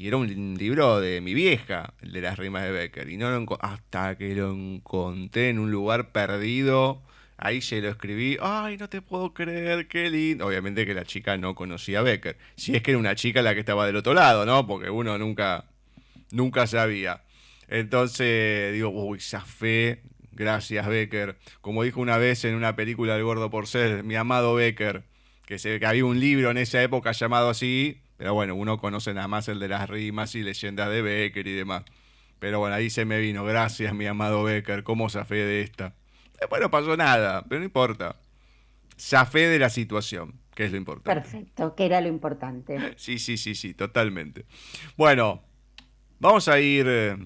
Y 0.00 0.08
era 0.08 0.16
un 0.16 0.56
libro 0.58 0.98
de 0.98 1.20
mi 1.20 1.34
vieja, 1.34 1.92
el 2.00 2.12
de 2.12 2.22
las 2.22 2.38
rimas 2.38 2.62
de 2.62 2.70
Becker. 2.70 3.10
Y 3.10 3.18
no 3.18 3.28
lo 3.28 3.58
hasta 3.60 4.16
que 4.16 4.34
lo 4.34 4.50
encontré 4.50 5.50
en 5.50 5.58
un 5.58 5.70
lugar 5.70 6.10
perdido. 6.10 7.02
Ahí 7.36 7.60
se 7.60 7.82
lo 7.82 7.90
escribí. 7.90 8.38
Ay, 8.40 8.78
no 8.78 8.88
te 8.88 9.02
puedo 9.02 9.34
creer, 9.34 9.88
qué 9.88 10.08
lindo. 10.08 10.46
Obviamente 10.46 10.86
que 10.86 10.94
la 10.94 11.04
chica 11.04 11.36
no 11.36 11.54
conocía 11.54 11.98
a 11.98 12.02
Becker. 12.02 12.38
Si 12.56 12.74
es 12.74 12.82
que 12.82 12.92
era 12.92 12.98
una 12.98 13.14
chica 13.14 13.42
la 13.42 13.52
que 13.52 13.60
estaba 13.60 13.84
del 13.84 13.96
otro 13.96 14.14
lado, 14.14 14.46
¿no? 14.46 14.66
Porque 14.66 14.88
uno 14.88 15.18
nunca, 15.18 15.66
nunca 16.30 16.66
sabía. 16.66 17.20
Entonces 17.68 18.72
digo, 18.72 18.88
uy, 18.88 19.20
fe 19.20 20.00
Gracias, 20.32 20.86
Becker. 20.86 21.36
Como 21.60 21.82
dijo 21.82 22.00
una 22.00 22.16
vez 22.16 22.46
en 22.46 22.54
una 22.54 22.74
película 22.74 23.16
del 23.16 23.24
Gordo 23.24 23.50
por 23.50 23.66
Ser, 23.66 24.02
mi 24.02 24.16
amado 24.16 24.54
Becker, 24.54 25.02
que, 25.44 25.58
se, 25.58 25.78
que 25.78 25.84
había 25.84 26.06
un 26.06 26.20
libro 26.20 26.50
en 26.50 26.56
esa 26.56 26.82
época 26.82 27.12
llamado 27.12 27.50
así, 27.50 27.99
pero 28.20 28.34
bueno, 28.34 28.54
uno 28.54 28.76
conoce 28.76 29.14
nada 29.14 29.28
más 29.28 29.48
el 29.48 29.58
de 29.60 29.68
las 29.68 29.88
rimas 29.88 30.34
y 30.34 30.42
leyendas 30.42 30.90
de 30.90 31.00
Becker 31.00 31.46
y 31.46 31.54
demás. 31.54 31.84
Pero 32.38 32.58
bueno, 32.58 32.74
ahí 32.74 32.90
se 32.90 33.06
me 33.06 33.18
vino. 33.18 33.46
Gracias, 33.46 33.94
mi 33.94 34.04
amado 34.04 34.42
Becker. 34.42 34.82
¿Cómo 34.82 35.08
zafé 35.08 35.36
de 35.36 35.62
esta? 35.62 35.94
Después 36.38 36.60
no 36.60 36.70
pasó 36.70 36.94
nada, 36.98 37.42
pero 37.48 37.60
no 37.60 37.64
importa. 37.64 38.16
Zafé 38.98 39.48
de 39.48 39.58
la 39.58 39.70
situación, 39.70 40.34
que 40.54 40.66
es 40.66 40.70
lo 40.70 40.76
importante. 40.76 41.18
Perfecto, 41.18 41.74
que 41.74 41.86
era 41.86 42.02
lo 42.02 42.08
importante. 42.08 42.94
Sí, 42.98 43.18
sí, 43.18 43.38
sí, 43.38 43.54
sí, 43.54 43.72
totalmente. 43.72 44.44
Bueno, 44.98 45.42
vamos 46.18 46.46
a 46.48 46.60
ir 46.60 46.84
eh, 46.90 47.16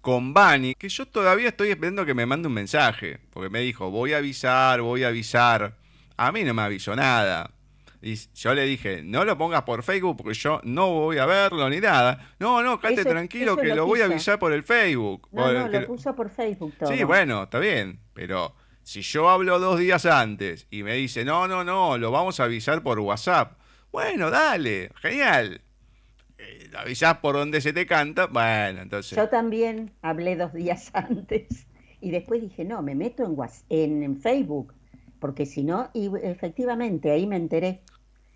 con 0.00 0.32
Bani, 0.32 0.74
que 0.74 0.88
yo 0.88 1.04
todavía 1.04 1.48
estoy 1.48 1.68
esperando 1.68 2.06
que 2.06 2.14
me 2.14 2.24
mande 2.24 2.48
un 2.48 2.54
mensaje, 2.54 3.20
porque 3.28 3.50
me 3.50 3.60
dijo, 3.60 3.90
voy 3.90 4.14
a 4.14 4.16
avisar, 4.16 4.80
voy 4.80 5.04
a 5.04 5.08
avisar. 5.08 5.76
A 6.16 6.32
mí 6.32 6.44
no 6.44 6.54
me 6.54 6.62
avisó 6.62 6.96
nada. 6.96 7.53
Y 8.06 8.16
yo 8.34 8.52
le 8.52 8.66
dije, 8.66 9.02
no 9.02 9.24
lo 9.24 9.38
pongas 9.38 9.62
por 9.62 9.82
Facebook 9.82 10.18
porque 10.18 10.34
yo 10.34 10.60
no 10.62 10.90
voy 10.90 11.16
a 11.16 11.24
verlo 11.24 11.70
ni 11.70 11.80
nada. 11.80 12.34
No, 12.38 12.62
no, 12.62 12.78
cállate 12.78 13.06
tranquilo 13.06 13.56
que 13.56 13.74
lo, 13.74 13.86
voy 13.86 14.02
a 14.02 14.04
avisar 14.04 14.38
por 14.38 14.52
el 14.52 14.62
Facebook. 14.62 15.26
No, 15.32 15.50
no, 15.50 15.68
lo 15.68 15.86
puso 15.86 16.14
por 16.14 16.28
Facebook 16.28 16.74
todo. 16.78 16.92
Sí, 16.92 17.02
bueno, 17.02 17.44
está 17.44 17.58
bien, 17.58 18.00
pero 18.12 18.54
si 18.82 19.00
yo 19.00 19.30
hablo 19.30 19.58
dos 19.58 19.78
días 19.78 20.04
antes 20.04 20.66
y 20.70 20.82
me 20.82 20.92
dice, 20.92 21.24
no, 21.24 21.48
no, 21.48 21.64
no, 21.64 21.96
lo 21.96 22.10
vamos 22.10 22.40
a 22.40 22.44
avisar 22.44 22.82
por 22.82 23.00
WhatsApp. 23.00 23.58
Bueno, 23.90 24.30
dale, 24.30 24.90
genial. 24.96 25.62
Eh, 26.36 26.70
avisás 26.76 27.16
por 27.18 27.36
donde 27.36 27.62
se 27.62 27.72
te 27.72 27.86
canta, 27.86 28.26
bueno, 28.26 28.82
entonces... 28.82 29.16
Yo 29.16 29.30
también 29.30 29.92
hablé 30.02 30.36
dos 30.36 30.52
días 30.52 30.90
antes 30.92 31.66
y 32.02 32.10
después 32.10 32.42
dije, 32.42 32.66
no, 32.66 32.82
me 32.82 32.94
meto 32.94 33.24
en, 33.70 34.02
en, 34.02 34.20
Facebook, 34.20 34.74
porque 35.20 35.46
si 35.46 35.64
no, 35.64 35.88
y 35.94 36.10
efectivamente 36.22 37.10
ahí 37.10 37.26
me 37.26 37.36
enteré. 37.36 37.80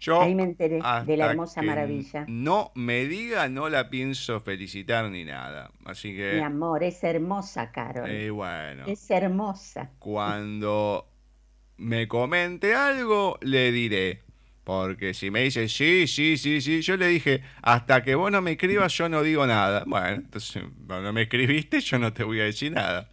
Yo 0.00 0.22
ahí 0.22 0.34
me 0.34 0.44
enteré 0.44 0.80
de 1.06 1.16
la 1.16 1.30
hermosa 1.30 1.60
maravilla. 1.60 2.24
No 2.28 2.70
me 2.74 3.06
diga, 3.06 3.48
no 3.48 3.68
la 3.68 3.90
pienso 3.90 4.40
felicitar 4.40 5.10
ni 5.10 5.24
nada. 5.24 5.72
Así 5.84 6.14
que. 6.14 6.34
Mi 6.34 6.42
amor, 6.42 6.84
es 6.84 7.02
hermosa, 7.02 7.72
Carol. 7.72 8.08
Eh, 8.08 8.30
bueno. 8.30 8.84
Es 8.86 9.10
hermosa. 9.10 9.90
Cuando 9.98 11.08
me 11.78 12.06
comente 12.06 12.74
algo, 12.74 13.38
le 13.40 13.72
diré. 13.72 14.22
Porque 14.62 15.14
si 15.14 15.30
me 15.30 15.44
dice 15.44 15.66
sí, 15.68 16.06
sí, 16.06 16.36
sí, 16.36 16.60
sí, 16.60 16.82
yo 16.82 16.98
le 16.98 17.06
dije, 17.06 17.42
hasta 17.62 18.02
que 18.02 18.14
vos 18.14 18.30
no 18.30 18.42
me 18.42 18.52
escribas, 18.52 18.92
yo 18.92 19.08
no 19.08 19.22
digo 19.22 19.46
nada. 19.46 19.84
Bueno, 19.86 20.08
entonces, 20.08 20.62
no 20.86 21.12
me 21.12 21.22
escribiste, 21.22 21.80
yo 21.80 21.98
no 21.98 22.12
te 22.12 22.22
voy 22.22 22.40
a 22.40 22.44
decir 22.44 22.72
nada. 22.72 23.08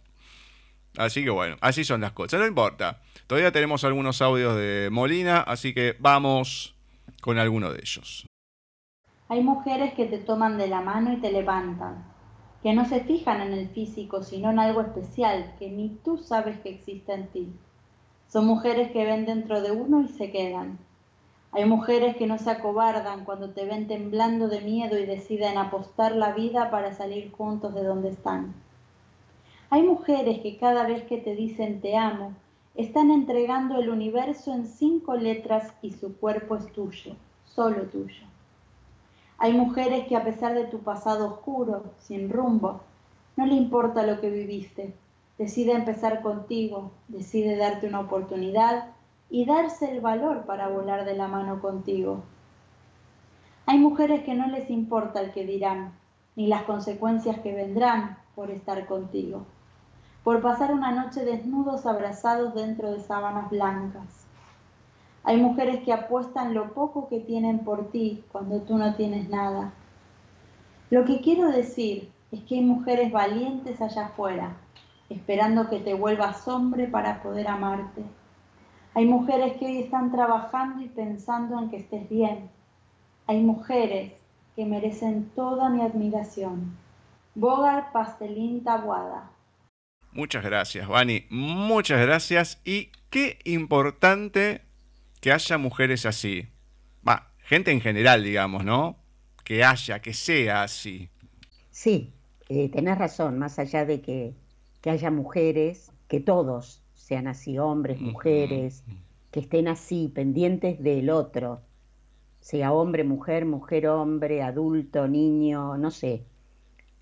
Así 0.98 1.24
que 1.24 1.30
bueno, 1.30 1.56
así 1.62 1.82
son 1.82 2.02
las 2.02 2.12
cosas, 2.12 2.40
no 2.40 2.46
importa. 2.46 3.00
Todavía 3.26 3.52
tenemos 3.52 3.84
algunos 3.84 4.20
audios 4.20 4.54
de 4.56 4.88
Molina, 4.92 5.40
así 5.40 5.72
que 5.72 5.96
vamos 5.98 6.75
con 7.26 7.38
alguno 7.38 7.70
de 7.70 7.80
ellos. 7.80 8.26
Hay 9.28 9.42
mujeres 9.42 9.92
que 9.92 10.06
te 10.06 10.16
toman 10.16 10.56
de 10.56 10.68
la 10.68 10.80
mano 10.80 11.12
y 11.12 11.16
te 11.18 11.30
levantan, 11.30 12.04
que 12.62 12.72
no 12.72 12.86
se 12.86 13.00
fijan 13.00 13.42
en 13.42 13.52
el 13.52 13.68
físico, 13.68 14.22
sino 14.22 14.50
en 14.50 14.58
algo 14.58 14.80
especial 14.80 15.54
que 15.58 15.68
ni 15.68 15.90
tú 16.02 16.16
sabes 16.16 16.58
que 16.60 16.70
existe 16.70 17.12
en 17.12 17.26
ti. 17.26 17.52
Son 18.28 18.46
mujeres 18.46 18.90
que 18.92 19.04
ven 19.04 19.26
dentro 19.26 19.60
de 19.60 19.72
uno 19.72 20.00
y 20.00 20.08
se 20.08 20.30
quedan 20.30 20.78
hay 21.56 21.64
mujeres 21.64 22.18
que 22.18 22.26
no 22.26 22.36
se 22.36 22.50
acobardan 22.50 23.24
cuando 23.24 23.48
te 23.48 23.64
ven 23.64 23.86
temblando 23.86 24.46
de 24.48 24.60
miedo 24.60 24.98
y 24.98 25.06
deciden 25.06 25.56
apostar 25.56 26.14
la 26.14 26.32
vida 26.32 26.70
para 26.70 26.92
salir 26.92 27.32
juntos 27.32 27.74
de 27.74 27.82
donde 27.82 28.10
están. 28.10 28.54
Hay 29.70 29.82
mujeres 29.82 30.40
que 30.40 30.58
cada 30.58 30.86
vez 30.86 31.04
que 31.04 31.16
te 31.16 31.34
dicen 31.34 31.80
te 31.80 31.96
amo, 31.96 32.34
están 32.76 33.10
entregando 33.10 33.78
el 33.78 33.88
universo 33.88 34.52
en 34.52 34.66
cinco 34.66 35.16
letras 35.16 35.72
y 35.80 35.92
su 35.92 36.16
cuerpo 36.16 36.56
es 36.56 36.70
tuyo, 36.72 37.14
solo 37.44 37.84
tuyo. 37.84 38.26
Hay 39.38 39.52
mujeres 39.52 40.06
que 40.06 40.16
a 40.16 40.24
pesar 40.24 40.54
de 40.54 40.64
tu 40.64 40.80
pasado 40.80 41.26
oscuro, 41.26 41.84
sin 41.98 42.30
rumbo, 42.30 42.80
no 43.36 43.46
le 43.46 43.54
importa 43.54 44.06
lo 44.06 44.20
que 44.20 44.30
viviste, 44.30 44.94
decide 45.38 45.72
empezar 45.72 46.22
contigo, 46.22 46.90
decide 47.08 47.56
darte 47.56 47.86
una 47.86 48.00
oportunidad 48.00 48.90
y 49.30 49.44
darse 49.44 49.90
el 49.90 50.00
valor 50.00 50.44
para 50.44 50.68
volar 50.68 51.04
de 51.04 51.16
la 51.16 51.28
mano 51.28 51.60
contigo. 51.60 52.22
Hay 53.66 53.78
mujeres 53.78 54.22
que 54.22 54.34
no 54.34 54.46
les 54.48 54.70
importa 54.70 55.20
el 55.20 55.32
que 55.32 55.44
dirán, 55.44 55.92
ni 56.36 56.46
las 56.46 56.62
consecuencias 56.62 57.40
que 57.40 57.54
vendrán 57.54 58.18
por 58.34 58.50
estar 58.50 58.86
contigo, 58.86 59.46
por 60.26 60.42
pasar 60.42 60.74
una 60.74 60.90
noche 60.90 61.24
desnudos 61.24 61.86
abrazados 61.86 62.52
dentro 62.52 62.90
de 62.90 62.98
sábanas 62.98 63.48
blancas. 63.48 64.26
Hay 65.22 65.36
mujeres 65.36 65.84
que 65.84 65.92
apuestan 65.92 66.52
lo 66.52 66.74
poco 66.74 67.06
que 67.06 67.20
tienen 67.20 67.60
por 67.60 67.92
ti 67.92 68.24
cuando 68.32 68.60
tú 68.62 68.76
no 68.76 68.96
tienes 68.96 69.28
nada. 69.28 69.72
Lo 70.90 71.04
que 71.04 71.20
quiero 71.20 71.52
decir 71.52 72.10
es 72.32 72.42
que 72.42 72.56
hay 72.56 72.62
mujeres 72.62 73.12
valientes 73.12 73.80
allá 73.80 74.06
afuera, 74.06 74.56
esperando 75.10 75.70
que 75.70 75.78
te 75.78 75.94
vuelvas 75.94 76.48
hombre 76.48 76.88
para 76.88 77.22
poder 77.22 77.46
amarte. 77.46 78.02
Hay 78.94 79.06
mujeres 79.06 79.56
que 79.58 79.66
hoy 79.66 79.78
están 79.78 80.10
trabajando 80.10 80.82
y 80.82 80.88
pensando 80.88 81.56
en 81.56 81.70
que 81.70 81.76
estés 81.76 82.08
bien. 82.08 82.50
Hay 83.28 83.44
mujeres 83.44 84.12
que 84.56 84.64
merecen 84.64 85.30
toda 85.36 85.68
mi 85.68 85.82
admiración. 85.82 86.76
Bogar 87.36 87.92
Pastelín 87.92 88.64
Tabuada. 88.64 89.35
Muchas 90.16 90.42
gracias, 90.42 90.88
Vani. 90.88 91.26
Muchas 91.30 92.00
gracias. 92.00 92.60
Y 92.64 92.90
Qué 93.10 93.38
importante 93.44 94.62
que 95.20 95.32
haya 95.32 95.58
mujeres 95.58 96.06
así. 96.06 96.48
Va, 97.08 97.32
gente 97.38 97.70
en 97.70 97.80
general, 97.80 98.22
digamos, 98.22 98.64
¿no? 98.64 98.96
Que 99.44 99.64
haya, 99.64 100.00
que 100.00 100.12
sea 100.12 100.64
así. 100.64 101.08
Sí, 101.70 102.12
eh, 102.48 102.68
tenés 102.68 102.98
razón, 102.98 103.38
más 103.38 103.58
allá 103.58 103.86
de 103.86 104.00
que, 104.00 104.34
que 104.82 104.90
haya 104.90 105.10
mujeres, 105.10 105.92
que 106.08 106.20
todos 106.20 106.82
sean 106.94 107.28
así, 107.28 107.58
hombres, 107.58 108.00
mujeres, 108.00 108.84
que 109.30 109.40
estén 109.40 109.68
así, 109.68 110.12
pendientes 110.14 110.82
del 110.82 111.08
otro, 111.10 111.62
sea 112.40 112.72
hombre, 112.72 113.04
mujer, 113.04 113.46
mujer, 113.46 113.86
hombre, 113.86 114.42
adulto, 114.42 115.06
niño, 115.06 115.78
no 115.78 115.90
sé, 115.90 116.24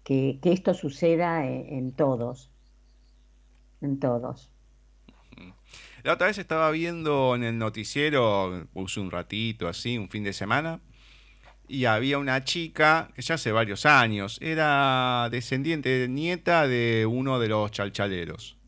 que, 0.05 0.39
esto 0.43 0.75
suceda 0.75 1.45
en, 1.47 1.93
todos, 1.93 2.51
en 3.85 3.99
todos. 3.99 4.51
La 6.03 6.13
otra 6.13 6.27
vez 6.27 6.39
estaba 6.39 6.71
viendo 6.71 7.35
en 7.35 7.45
el 7.45 7.57
noticiero, 7.57 8.67
puse 8.73 9.01
un 9.01 9.11
ratito 9.11 9.69
así, 9.69 9.97
un 9.97 10.11
fin 10.11 10.23
de 10.23 10.35
semana, 10.35 10.81
y 11.67 11.87
había 11.87 12.19
una 12.19 12.45
chica 12.45 13.11
que 13.15 13.23
ya 13.23 13.37
hace 13.37 13.53
varios 13.53 13.87
años 13.87 14.39
era 14.43 15.29
descendiente, 15.31 16.07
nieta 16.09 16.69
de 16.69 17.07
uno 17.07 17.39
de 17.39 17.49
los 17.49 17.71
chalchaleros. 17.71 18.59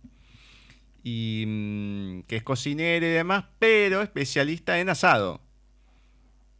Y 1.02 1.44
mm, 1.46 2.22
que 2.22 2.36
es 2.36 2.42
cocinera 2.42 3.06
y 3.06 3.10
demás, 3.10 3.44
pero 3.58 4.00
especialista 4.00 4.80
en 4.80 4.88
asado. 4.88 5.45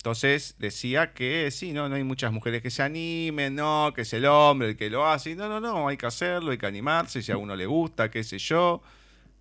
Entonces 0.06 0.54
decía 0.60 1.12
que 1.14 1.50
sí, 1.50 1.72
no, 1.72 1.88
no 1.88 1.96
hay 1.96 2.04
muchas 2.04 2.30
mujeres 2.30 2.62
que 2.62 2.70
se 2.70 2.80
animen, 2.80 3.56
no, 3.56 3.90
que 3.92 4.02
es 4.02 4.12
el 4.12 4.24
hombre 4.26 4.68
el 4.68 4.76
que 4.76 4.88
lo 4.88 5.04
hace. 5.04 5.34
No, 5.34 5.48
no, 5.48 5.58
no, 5.58 5.88
hay 5.88 5.96
que 5.96 6.06
hacerlo, 6.06 6.52
hay 6.52 6.58
que 6.58 6.66
animarse, 6.66 7.22
si 7.22 7.32
a 7.32 7.36
uno 7.36 7.56
le 7.56 7.66
gusta, 7.66 8.08
qué 8.08 8.22
sé 8.22 8.38
yo, 8.38 8.82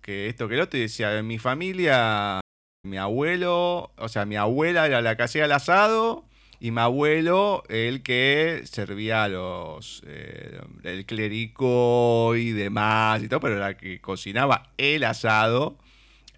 que 0.02 0.26
esto, 0.26 0.48
que 0.48 0.56
lo 0.56 0.64
otro. 0.64 0.76
Y 0.76 0.82
decía, 0.82 1.16
en 1.16 1.28
mi 1.28 1.38
familia, 1.38 2.40
mi 2.82 2.96
abuelo, 2.96 3.92
o 3.96 4.08
sea, 4.08 4.26
mi 4.26 4.34
abuela 4.34 4.86
era 4.86 5.00
la 5.02 5.16
que 5.16 5.22
hacía 5.22 5.44
el 5.44 5.52
asado 5.52 6.24
y 6.58 6.72
mi 6.72 6.80
abuelo 6.80 7.62
el 7.68 8.02
que 8.02 8.62
servía 8.64 9.22
a 9.22 9.28
los, 9.28 10.02
eh, 10.04 10.60
el 10.82 11.06
clérico 11.06 12.34
y 12.34 12.50
demás 12.50 13.22
y 13.22 13.28
todo, 13.28 13.38
pero 13.38 13.56
la 13.60 13.76
que 13.76 14.00
cocinaba 14.00 14.72
el 14.78 15.04
asado 15.04 15.78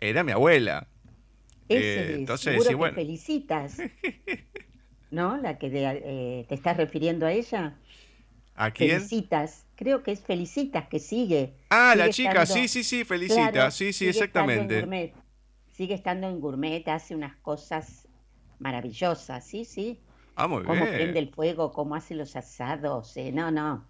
era 0.01 0.23
mi 0.23 0.33
abuela. 0.33 0.87
Ese, 1.69 2.13
eh, 2.13 2.15
entonces, 2.15 2.67
que 2.67 2.93
felicitas. 2.93 3.79
¿No? 5.11 5.37
La 5.39 5.59
que 5.59 5.71
eh, 5.73 6.45
te 6.49 6.55
estás 6.55 6.77
refiriendo 6.77 7.27
a 7.27 7.33
ella. 7.33 7.77
¿A 8.55 8.71
quién? 8.71 8.91
Felicitas. 8.91 9.67
Creo 9.77 10.03
que 10.03 10.13
es 10.13 10.21
Felicitas 10.21 10.89
que 10.89 10.99
sigue. 10.99 11.55
Ah, 11.71 11.95
la 11.97 12.11
chica, 12.11 12.45
sí, 12.47 12.69
sí, 12.69 12.83
sí, 12.83 13.05
Felicita. 13.05 13.71
sí, 13.71 13.93
sí, 13.93 14.09
exactamente. 14.09 15.13
Sigue 15.73 15.95
estando 15.95 16.29
en 16.29 16.41
gourmet, 16.41 16.87
hace 16.89 17.15
unas 17.15 17.37
cosas 17.37 18.09
maravillosas, 18.59 19.47
sí, 19.47 19.65
sí. 19.65 20.01
Ah, 20.35 20.49
muy 20.49 20.65
cómo 20.65 20.85
prende 20.85 21.21
el 21.21 21.31
fuego, 21.31 21.73
cómo 21.73 21.95
hace 21.95 22.15
los 22.17 22.35
asados. 22.35 23.17
Eh, 23.17 23.31
no, 23.33 23.51
no. 23.53 23.87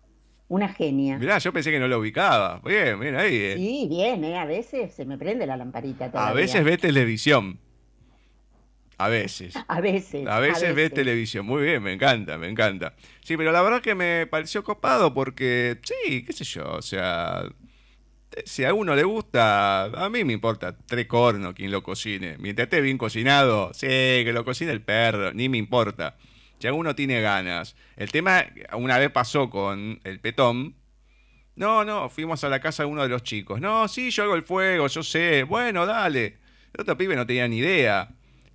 Una 0.49 0.69
genia. 0.69 1.19
Mirá, 1.19 1.39
yo 1.39 1.53
pensé 1.53 1.71
que 1.71 1.79
no 1.79 1.89
lo 1.89 1.99
ubicaba. 1.99 2.61
Bien, 2.65 2.99
bien 2.99 3.17
ahí. 3.17 3.55
Sí, 3.55 3.87
bien, 3.89 4.25
a 4.35 4.47
veces 4.47 4.95
se 4.95 5.05
me 5.05 5.19
prende 5.19 5.47
la 5.47 5.57
lamparita 5.57 6.11
A 6.15 6.33
veces 6.33 6.65
ve 6.65 6.79
televisión. 6.79 7.59
A 9.01 9.09
veces. 9.09 9.55
A 9.69 9.81
veces. 9.81 10.27
A 10.27 10.41
veces, 10.41 10.75
ves 10.75 10.93
televisión. 10.93 11.47
Muy 11.47 11.63
bien, 11.63 11.83
me 11.83 11.93
encanta, 11.93 12.37
me 12.37 12.49
encanta. 12.49 12.95
Sí, 13.23 13.37
pero 13.37 13.53
la 13.53 13.63
verdad 13.63 13.81
que 13.81 13.95
me 13.95 14.27
pareció 14.27 14.65
copado 14.65 15.15
porque, 15.15 15.79
sí, 15.85 16.25
qué 16.25 16.33
sé 16.33 16.43
yo, 16.43 16.65
o 16.65 16.83
sea, 16.83 17.45
si 18.45 18.65
a 18.65 18.75
uno 18.75 18.97
le 18.97 19.05
gusta, 19.05 19.85
a 19.85 20.11
mí 20.11 20.25
me 20.25 20.33
importa 20.33 20.77
tres 20.77 21.07
cornos 21.07 21.55
quien 21.55 21.71
lo 21.71 21.83
cocine. 21.83 22.37
Mientras 22.39 22.67
esté 22.67 22.81
bien 22.81 22.99
cocinado, 22.99 23.73
sí, 23.73 23.87
que 23.87 24.33
lo 24.33 24.45
cocine 24.45 24.73
el 24.73 24.83
perro, 24.83 25.33
ni 25.33 25.49
me 25.49 25.59
importa. 25.59 26.17
Si 26.59 26.67
uno 26.67 26.95
tiene 26.97 27.21
ganas. 27.21 27.77
El 27.97 28.11
tema, 28.11 28.45
una 28.73 28.99
vez 28.99 29.11
pasó 29.11 29.49
con 29.49 30.01
el 30.03 30.19
petón. 30.19 30.75
No, 31.55 31.85
no, 31.85 32.09
fuimos 32.09 32.43
a 32.43 32.49
la 32.49 32.61
casa 32.61 32.83
de 32.83 32.89
uno 32.89 33.03
de 33.03 33.09
los 33.09 33.23
chicos. 33.23 33.61
No, 33.61 33.87
sí, 33.87 34.11
yo 34.11 34.25
hago 34.25 34.35
el 34.35 34.43
fuego, 34.43 34.89
yo 34.89 35.03
sé. 35.05 35.45
Bueno, 35.45 35.87
dale. 35.87 36.39
El 36.75 36.81
otro 36.81 36.97
pibe 36.97 37.15
no 37.15 37.27
tenía 37.27 37.47
ni 37.47 37.59
idea. 37.59 38.09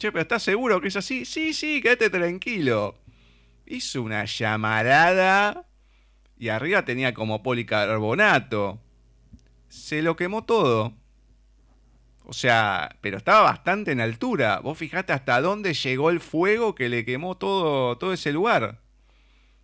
Che, 0.03 0.11
pero 0.11 0.23
¿estás 0.23 0.43
seguro 0.43 0.81
que 0.81 0.89
es 0.89 0.97
así? 0.97 1.23
Sí, 1.23 1.53
sí, 1.53 1.81
quédate 1.81 2.09
tranquilo. 2.09 2.95
Hizo 3.65 4.01
una 4.01 4.25
llamarada 4.25 5.65
y 6.37 6.49
arriba 6.49 6.83
tenía 6.83 7.13
como 7.13 7.41
policarbonato. 7.41 8.81
Se 9.69 10.01
lo 10.01 10.17
quemó 10.17 10.43
todo. 10.43 10.91
O 12.25 12.33
sea, 12.33 12.97
pero 12.99 13.15
estaba 13.15 13.43
bastante 13.43 13.93
en 13.93 14.01
altura. 14.01 14.59
Vos 14.59 14.77
fijate 14.77 15.13
hasta 15.13 15.39
dónde 15.39 15.73
llegó 15.73 16.09
el 16.09 16.19
fuego 16.19 16.75
que 16.75 16.89
le 16.89 17.05
quemó 17.05 17.37
todo, 17.37 17.97
todo 17.97 18.11
ese 18.11 18.33
lugar. 18.33 18.81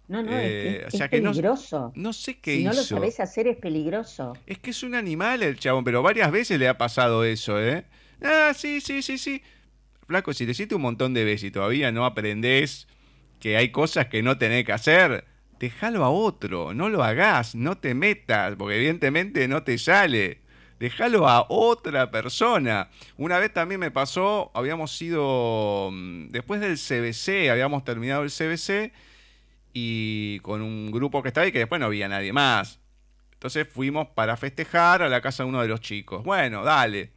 No, 0.07 0.23
no, 0.23 0.31
es, 0.31 0.93
eh, 0.93 1.09
peligroso. 1.09 1.91
No, 1.95 2.13
sé 2.13 2.39
qué 2.39 2.53
si 2.53 2.61
hizo. 2.61 2.69
no 2.69 2.75
lo 2.77 2.83
sabés 2.83 3.19
hacer 3.19 3.45
es 3.47 3.57
peligroso. 3.57 4.37
Es 4.47 4.57
que 4.57 4.69
es 4.69 4.83
un 4.83 4.95
animal 4.95 5.43
el 5.43 5.59
chabón, 5.59 5.83
pero 5.83 6.01
varias 6.01 6.31
veces 6.31 6.57
le 6.57 6.69
ha 6.69 6.77
pasado 6.77 7.25
eso, 7.25 7.61
¿eh? 7.61 7.83
Ah, 8.23 8.53
sí, 8.55 8.79
sí, 8.79 9.01
sí, 9.01 9.17
sí 9.17 9.41
flaco, 10.09 10.33
si 10.33 10.45
te 10.45 10.51
hiciste 10.51 10.73
un 10.75 10.81
montón 10.81 11.13
de 11.13 11.23
veces 11.23 11.45
y 11.45 11.51
todavía 11.51 11.91
no 11.91 12.03
aprendés 12.03 12.87
que 13.39 13.55
hay 13.57 13.69
cosas 13.69 14.07
que 14.07 14.23
no 14.23 14.39
tenés 14.39 14.65
que 14.65 14.73
hacer, 14.73 15.25
déjalo 15.59 16.03
a 16.03 16.09
otro, 16.09 16.73
no 16.73 16.89
lo 16.89 17.03
hagas, 17.03 17.53
no 17.53 17.77
te 17.77 17.93
metas, 17.93 18.55
porque 18.57 18.77
evidentemente 18.77 19.47
no 19.47 19.63
te 19.63 19.77
sale. 19.77 20.41
Déjalo 20.79 21.27
a 21.27 21.45
otra 21.49 22.09
persona. 22.09 22.89
Una 23.17 23.37
vez 23.37 23.53
también 23.53 23.79
me 23.79 23.91
pasó, 23.91 24.49
habíamos 24.55 24.99
ido, 25.01 25.89
mm, 25.91 26.29
después 26.29 26.59
del 26.59 26.77
CBC, 26.77 27.51
habíamos 27.51 27.83
terminado 27.83 28.23
el 28.23 28.31
CBC 28.31 28.91
y 29.73 30.39
con 30.39 30.61
un 30.61 30.89
grupo 30.91 31.21
que 31.21 31.27
estaba 31.27 31.45
ahí 31.45 31.51
que 31.51 31.59
después 31.59 31.79
no 31.79 31.85
había 31.85 32.07
nadie 32.07 32.33
más. 32.33 32.79
Entonces 33.33 33.67
fuimos 33.69 34.07
para 34.07 34.37
festejar 34.37 35.03
a 35.03 35.09
la 35.09 35.21
casa 35.21 35.43
de 35.43 35.49
uno 35.49 35.61
de 35.61 35.67
los 35.67 35.81
chicos. 35.81 36.23
Bueno, 36.23 36.63
dale. 36.63 37.11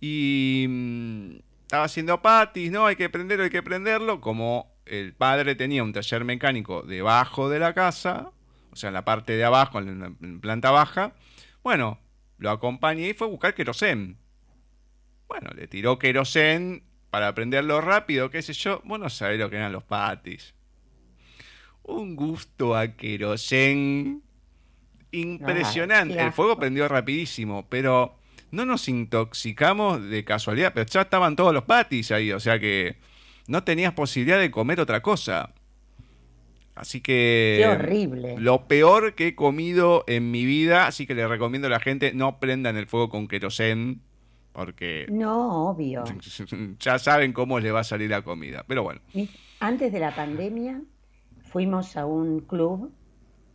Y 0.00 0.66
mm, 0.68 1.51
estaba 1.72 1.84
haciendo 1.86 2.20
patis, 2.20 2.70
no, 2.70 2.84
hay 2.84 2.96
que 2.96 3.08
prenderlo, 3.08 3.44
hay 3.44 3.50
que 3.50 3.62
prenderlo. 3.62 4.20
Como 4.20 4.76
el 4.84 5.14
padre 5.14 5.54
tenía 5.54 5.82
un 5.82 5.94
taller 5.94 6.22
mecánico 6.22 6.82
debajo 6.82 7.48
de 7.48 7.58
la 7.58 7.72
casa, 7.72 8.30
o 8.70 8.76
sea, 8.76 8.88
en 8.88 8.94
la 8.94 9.06
parte 9.06 9.32
de 9.32 9.44
abajo, 9.44 9.78
en 9.78 10.00
la 10.00 10.12
planta 10.42 10.70
baja, 10.70 11.14
bueno, 11.62 11.98
lo 12.36 12.50
acompañé 12.50 13.08
y 13.08 13.14
fue 13.14 13.26
a 13.26 13.30
buscar 13.30 13.54
querosén. 13.54 14.18
Bueno, 15.26 15.48
le 15.54 15.66
tiró 15.66 15.98
querosén 15.98 16.84
para 17.08 17.34
prenderlo 17.34 17.80
rápido, 17.80 18.28
qué 18.28 18.42
sé 18.42 18.52
yo. 18.52 18.82
Bueno, 18.84 19.08
sabés 19.08 19.38
lo 19.38 19.48
que 19.48 19.56
eran 19.56 19.72
los 19.72 19.84
patis. 19.84 20.54
Un 21.84 22.16
gusto 22.16 22.76
a 22.76 22.88
querosén 22.88 24.22
impresionante. 25.10 26.20
el 26.20 26.32
fuego 26.32 26.58
prendió 26.58 26.86
rapidísimo, 26.86 27.66
pero 27.70 28.18
no 28.52 28.66
nos 28.66 28.88
intoxicamos 28.88 30.08
de 30.08 30.24
casualidad, 30.24 30.72
pero 30.74 30.86
ya 30.86 31.02
estaban 31.02 31.34
todos 31.34 31.52
los 31.52 31.64
patis 31.64 32.12
ahí, 32.12 32.32
o 32.32 32.38
sea 32.38 32.60
que 32.60 32.96
no 33.48 33.64
tenías 33.64 33.94
posibilidad 33.94 34.38
de 34.38 34.50
comer 34.50 34.78
otra 34.78 35.02
cosa. 35.02 35.52
Así 36.74 37.00
que... 37.00 37.56
Qué 37.58 37.66
horrible. 37.66 38.36
Lo 38.38 38.66
peor 38.66 39.14
que 39.14 39.28
he 39.28 39.34
comido 39.34 40.04
en 40.06 40.30
mi 40.30 40.44
vida, 40.44 40.86
así 40.86 41.06
que 41.06 41.14
le 41.14 41.26
recomiendo 41.26 41.66
a 41.66 41.70
la 41.70 41.80
gente 41.80 42.12
no 42.14 42.38
prendan 42.38 42.76
el 42.76 42.86
fuego 42.86 43.08
con 43.08 43.26
querosén, 43.26 44.00
porque... 44.52 45.06
No, 45.10 45.70
obvio. 45.70 46.04
ya 46.78 46.98
saben 46.98 47.32
cómo 47.32 47.58
les 47.58 47.74
va 47.74 47.80
a 47.80 47.84
salir 47.84 48.10
la 48.10 48.22
comida, 48.22 48.64
pero 48.68 48.82
bueno. 48.82 49.00
Antes 49.60 49.92
de 49.92 50.00
la 50.00 50.14
pandemia 50.14 50.80
fuimos 51.42 51.96
a 51.96 52.06
un 52.06 52.40
club 52.40 52.90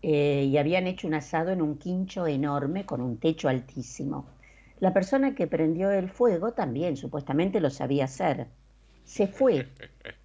eh, 0.02 0.48
y 0.50 0.58
habían 0.58 0.88
hecho 0.88 1.08
un 1.08 1.16
asado 1.16 1.52
en 1.52 1.62
un 1.62 1.78
quincho 1.78 2.28
enorme 2.28 2.86
con 2.86 3.02
un 3.02 3.18
techo 3.18 3.50
altísimo. 3.50 4.37
La 4.80 4.94
persona 4.94 5.34
que 5.34 5.48
prendió 5.48 5.90
el 5.92 6.10
fuego 6.10 6.54
también 6.54 6.98
supuestamente 6.98 7.60
lo 7.60 7.70
sabía 7.70 8.06
hacer. 8.06 8.48
Se 9.04 9.28
fue. 9.28 9.70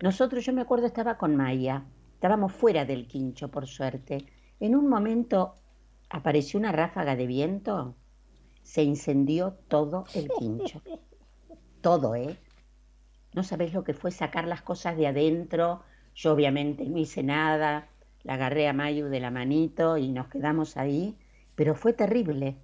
Nosotros, 0.03 0.45
yo 0.45 0.53
me 0.53 0.61
acuerdo, 0.61 0.87
estaba 0.87 1.17
con 1.17 1.37
Maya. 1.37 1.85
Estábamos 2.15 2.53
fuera 2.53 2.85
del 2.85 3.07
quincho, 3.07 3.51
por 3.51 3.67
suerte. 3.67 4.27
En 4.61 4.77
un 4.77 4.89
momento 4.89 5.57
apareció 6.11 6.61
una 6.61 6.73
ráfaga 6.73 7.17
de 7.17 7.27
viento. 7.27 7.97
Se 8.63 8.83
incendió 8.83 9.55
todo 9.69 10.05
el 10.15 10.29
quincho. 10.39 10.83
Todo, 11.81 12.15
¿eh? 12.15 12.37
No 13.35 13.43
sabés 13.43 13.73
lo 13.73 13.83
que 13.85 13.95
fue 13.95 14.11
sacar 14.11 14.47
las 14.47 14.63
cosas 14.63 14.97
de 14.97 15.07
adentro. 15.07 15.83
Yo 16.15 16.33
obviamente 16.33 16.85
no 16.85 16.99
hice 16.99 17.23
nada. 17.23 17.89
La 18.23 18.35
agarré 18.35 18.69
a 18.69 18.73
Mayu 18.73 19.07
de 19.07 19.21
la 19.21 19.31
manito 19.31 19.97
y 19.97 20.13
nos 20.13 20.29
quedamos 20.29 20.77
ahí. 20.77 21.17
Pero 21.55 21.75
fue 21.75 21.95
terrible. 21.95 22.59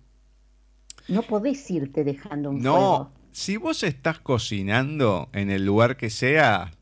No 1.08 1.26
podés 1.26 1.68
irte 1.72 2.04
dejando 2.04 2.50
un 2.50 2.62
no, 2.62 3.12
si 3.32 3.56
vos 3.56 3.82
estás 3.82 4.20
cocinando 4.20 5.30
en 5.32 5.50
el 5.50 5.64
lugar 5.64 5.96
que 5.96 6.10
sea, 6.10 6.72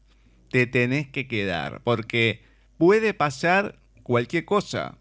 te 0.50 0.66
tenés 0.66 1.08
que 1.08 1.28
quedar, 1.28 1.82
porque 1.84 2.42
puede 2.78 3.14
pasar 3.14 3.80
cualquier 4.02 4.44
cosa. 4.44 4.98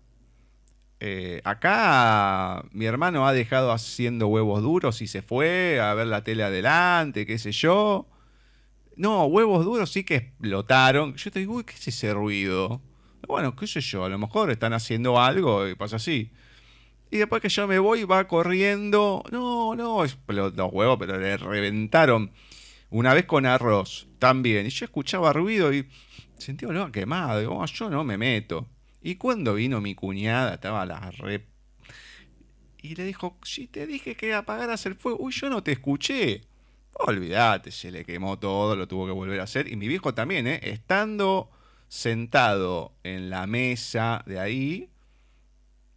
eh, 0.99 1.41
acá 1.43 2.63
mi 2.71 2.85
hermano 2.85 3.27
ha 3.27 3.33
dejado 3.33 3.71
haciendo 3.71 4.27
huevos 4.27 4.61
duros 4.63 5.01
y 5.01 5.07
se 5.07 5.21
fue 5.21 5.79
a 5.81 5.93
ver 5.93 6.07
la 6.07 6.23
tele 6.23 6.43
adelante, 6.43 7.25
qué 7.25 7.37
sé 7.37 7.51
yo. 7.51 8.07
No, 8.97 9.25
huevos 9.25 9.65
duros 9.65 9.91
sí 9.91 10.03
que 10.03 10.15
explotaron. 10.17 11.15
Yo 11.15 11.31
te 11.31 11.39
digo, 11.39 11.55
uy, 11.55 11.63
¿qué 11.65 11.73
es 11.75 11.87
ese 11.87 12.13
ruido? 12.13 12.81
Bueno, 13.27 13.55
qué 13.55 13.67
sé 13.67 13.81
yo, 13.81 14.05
a 14.05 14.09
lo 14.09 14.17
mejor 14.19 14.51
están 14.51 14.73
haciendo 14.73 15.19
algo 15.21 15.67
y 15.67 15.75
pasa 15.75 15.97
así. 15.97 16.31
Y 17.15 17.17
después 17.17 17.41
que 17.41 17.47
yo 17.47 17.65
me 17.65 17.79
voy, 17.79 18.03
va 18.03 18.27
corriendo. 18.27 19.23
No, 19.31 19.73
no, 19.73 20.03
los 20.03 20.73
huevos, 20.73 20.97
pero 20.99 21.17
le 21.17 21.37
reventaron. 21.37 22.33
Una 22.89 23.13
vez 23.13 23.23
con 23.23 23.45
arroz, 23.45 24.09
también. 24.19 24.65
Y 24.65 24.69
yo 24.69 24.83
escuchaba 24.83 25.31
ruido 25.31 25.73
y 25.73 25.87
sentía 26.37 26.67
olor 26.67 26.91
quemado. 26.91 27.53
Oh, 27.53 27.65
yo 27.67 27.89
no 27.89 28.03
me 28.03 28.17
meto. 28.17 28.67
Y 29.01 29.15
cuando 29.15 29.53
vino 29.53 29.79
mi 29.79 29.95
cuñada, 29.95 30.55
estaba 30.55 30.85
la 30.85 31.09
re... 31.11 31.45
Y 32.81 32.95
le 32.95 33.05
dijo, 33.05 33.37
si 33.43 33.67
te 33.67 33.87
dije 33.87 34.17
que 34.17 34.33
apagaras 34.33 34.85
el 34.85 34.95
fuego, 34.95 35.19
uy, 35.21 35.31
yo 35.31 35.49
no 35.49 35.63
te 35.63 35.71
escuché. 35.71 36.41
Olvídate, 36.95 37.71
se 37.71 37.91
le 37.91 38.03
quemó 38.03 38.39
todo, 38.39 38.75
lo 38.75 38.89
tuvo 38.89 39.05
que 39.05 39.13
volver 39.13 39.39
a 39.39 39.43
hacer. 39.43 39.71
Y 39.71 39.77
mi 39.77 39.87
viejo 39.87 40.13
también, 40.13 40.47
¿eh? 40.47 40.59
Estando 40.63 41.49
sentado 41.87 42.91
en 43.03 43.29
la 43.29 43.47
mesa 43.47 44.21
de 44.25 44.37
ahí, 44.37 44.89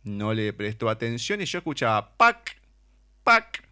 no 0.08 0.34
le 0.34 0.52
prestó 0.52 0.88
atención 0.88 1.40
y 1.40 1.44
yo 1.44 1.58
escuchaba 1.58 2.16
pac, 2.16 2.56
pac. 3.22 3.64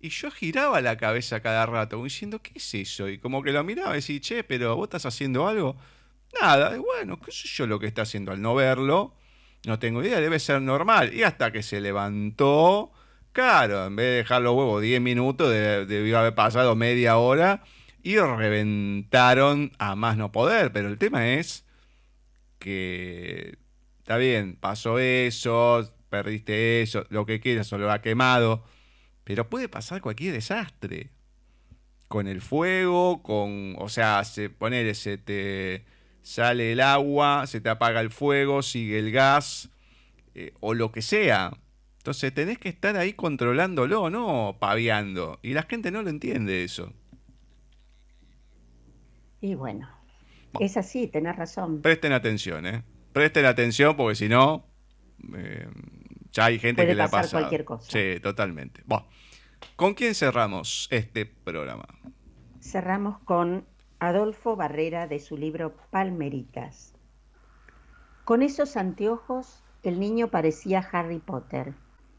Y 0.00 0.10
yo 0.10 0.30
giraba 0.30 0.80
la 0.80 0.96
cabeza 0.96 1.40
cada 1.40 1.64
rato, 1.66 2.02
diciendo, 2.04 2.42
¿qué 2.42 2.52
es 2.56 2.74
eso? 2.74 3.08
Y 3.08 3.18
como 3.18 3.42
que 3.42 3.52
lo 3.52 3.64
miraba 3.64 3.92
y 3.92 3.96
decía, 3.96 4.20
che, 4.20 4.44
pero 4.44 4.76
vos 4.76 4.86
estás 4.86 5.06
haciendo 5.06 5.48
algo. 5.48 5.76
Nada, 6.40 6.76
bueno, 6.76 7.18
qué 7.20 7.32
sé 7.32 7.48
yo 7.48 7.66
lo 7.66 7.78
que 7.78 7.86
está 7.86 8.02
haciendo 8.02 8.32
al 8.32 8.42
no 8.42 8.54
verlo. 8.54 9.14
No 9.64 9.78
tengo 9.78 10.02
idea, 10.02 10.20
debe 10.20 10.38
ser 10.38 10.60
normal. 10.60 11.14
Y 11.14 11.22
hasta 11.22 11.52
que 11.52 11.62
se 11.62 11.80
levantó, 11.80 12.92
claro, 13.32 13.86
en 13.86 13.96
vez 13.96 14.06
de 14.06 14.16
dejar 14.16 14.42
los 14.42 14.54
huevos 14.54 14.82
10 14.82 15.00
minutos, 15.00 15.50
debió 15.50 16.18
haber 16.18 16.34
pasado 16.34 16.76
media 16.76 17.16
hora 17.16 17.64
y 18.02 18.18
reventaron 18.18 19.72
a 19.78 19.94
más 19.96 20.18
no 20.18 20.32
poder. 20.32 20.70
Pero 20.72 20.88
el 20.88 20.98
tema 20.98 21.28
es 21.28 21.64
que, 22.58 23.56
está 24.04 24.18
bien, 24.18 24.56
pasó 24.56 24.98
eso, 24.98 25.90
perdiste 26.10 26.82
eso, 26.82 27.06
lo 27.08 27.24
que 27.24 27.40
quieras, 27.40 27.72
o 27.72 27.78
lo 27.78 27.90
ha 27.90 28.02
quemado. 28.02 28.62
Pero 29.24 29.48
puede 29.48 29.70
pasar 29.70 30.02
cualquier 30.02 30.34
desastre. 30.34 31.10
Con 32.06 32.28
el 32.28 32.42
fuego, 32.42 33.22
con, 33.22 33.76
o 33.78 33.88
sea, 33.88 34.22
se, 34.24 34.50
poner, 34.50 34.94
se 34.94 35.16
te 35.16 35.86
sale 36.20 36.72
el 36.72 36.82
agua, 36.82 37.46
se 37.46 37.62
te 37.62 37.70
apaga 37.70 38.02
el 38.02 38.10
fuego, 38.10 38.60
sigue 38.60 38.98
el 38.98 39.10
gas 39.10 39.70
eh, 40.34 40.52
o 40.60 40.74
lo 40.74 40.92
que 40.92 41.00
sea. 41.00 41.50
Entonces 41.96 42.34
tenés 42.34 42.58
que 42.58 42.68
estar 42.68 42.98
ahí 42.98 43.14
controlándolo, 43.14 44.10
no 44.10 44.58
paviando. 44.60 45.40
Y 45.42 45.54
la 45.54 45.62
gente 45.62 45.90
no 45.90 46.02
lo 46.02 46.10
entiende 46.10 46.62
eso. 46.62 46.92
Y 49.40 49.54
bueno, 49.54 49.88
es 50.60 50.76
así, 50.76 51.08
tenés 51.08 51.36
razón. 51.36 51.80
Presten 51.80 52.12
atención, 52.12 52.66
¿eh? 52.66 52.84
Presten 53.14 53.46
atención 53.46 53.96
porque 53.96 54.16
si 54.16 54.28
no, 54.28 54.66
eh, 55.36 55.68
ya 56.32 56.46
hay 56.46 56.58
gente 56.58 56.84
que 56.84 56.96
le 56.96 57.02
ha 57.04 57.08
pasado. 57.08 57.42
cualquier 57.42 57.64
cosa. 57.64 57.88
Sí, 57.88 58.18
totalmente. 58.20 58.82
Bueno, 58.86 59.06
¿con 59.76 59.94
quién 59.94 60.16
cerramos 60.16 60.88
este 60.90 61.24
programa? 61.24 61.86
Cerramos 62.60 63.20
con 63.20 63.64
Adolfo 64.00 64.56
Barrera 64.56 65.06
de 65.06 65.20
su 65.20 65.36
libro 65.36 65.76
Palmeritas. 65.92 66.92
Con 68.24 68.42
esos 68.42 68.76
anteojos 68.76 69.62
el 69.84 70.00
niño 70.00 70.32
parecía 70.32 70.80
Harry 70.80 71.20
Potter. 71.20 71.72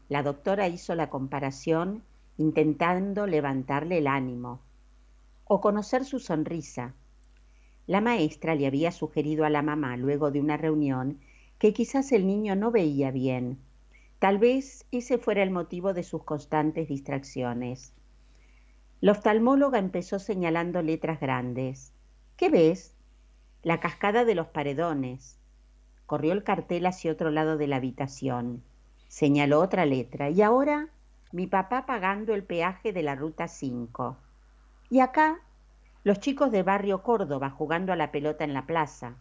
La 0.08 0.22
doctora 0.22 0.66
hizo 0.66 0.94
la 0.94 1.10
comparación 1.10 2.04
intentando 2.38 3.26
levantarle 3.26 3.98
el 3.98 4.06
ánimo 4.06 4.62
o 5.44 5.60
conocer 5.60 6.06
su 6.06 6.20
sonrisa. 6.20 6.94
La 7.86 8.00
maestra 8.00 8.54
le 8.54 8.66
había 8.66 8.90
sugerido 8.90 9.44
a 9.44 9.50
la 9.50 9.62
mamá 9.62 9.96
luego 9.96 10.30
de 10.30 10.40
una 10.40 10.56
reunión 10.56 11.20
que 11.58 11.72
quizás 11.72 12.12
el 12.12 12.26
niño 12.26 12.56
no 12.56 12.70
veía 12.70 13.10
bien. 13.10 13.58
Tal 14.18 14.38
vez 14.38 14.86
ese 14.92 15.18
fuera 15.18 15.42
el 15.42 15.50
motivo 15.50 15.92
de 15.92 16.02
sus 16.02 16.24
constantes 16.24 16.88
distracciones. 16.88 17.92
La 19.00 19.12
oftalmóloga 19.12 19.78
empezó 19.78 20.18
señalando 20.18 20.82
letras 20.82 21.20
grandes. 21.20 21.92
¿Qué 22.36 22.48
ves? 22.48 22.94
La 23.62 23.78
cascada 23.78 24.24
de 24.24 24.34
los 24.34 24.48
paredones. 24.48 25.38
Corrió 26.06 26.32
el 26.32 26.44
cartel 26.44 26.86
hacia 26.86 27.12
otro 27.12 27.30
lado 27.30 27.56
de 27.56 27.66
la 27.66 27.76
habitación. 27.76 28.62
Señaló 29.08 29.60
otra 29.60 29.86
letra. 29.86 30.30
Y 30.30 30.42
ahora 30.42 30.88
mi 31.32 31.46
papá 31.46 31.86
pagando 31.86 32.34
el 32.34 32.42
peaje 32.42 32.92
de 32.92 33.02
la 33.02 33.14
ruta 33.14 33.48
5. 33.48 34.16
Y 34.88 35.00
acá 35.00 35.40
los 36.06 36.20
chicos 36.20 36.52
de 36.52 36.62
barrio 36.62 37.02
Córdoba 37.02 37.50
jugando 37.50 37.92
a 37.92 37.96
la 37.96 38.12
pelota 38.12 38.44
en 38.44 38.54
la 38.54 38.64
plaza. 38.64 39.16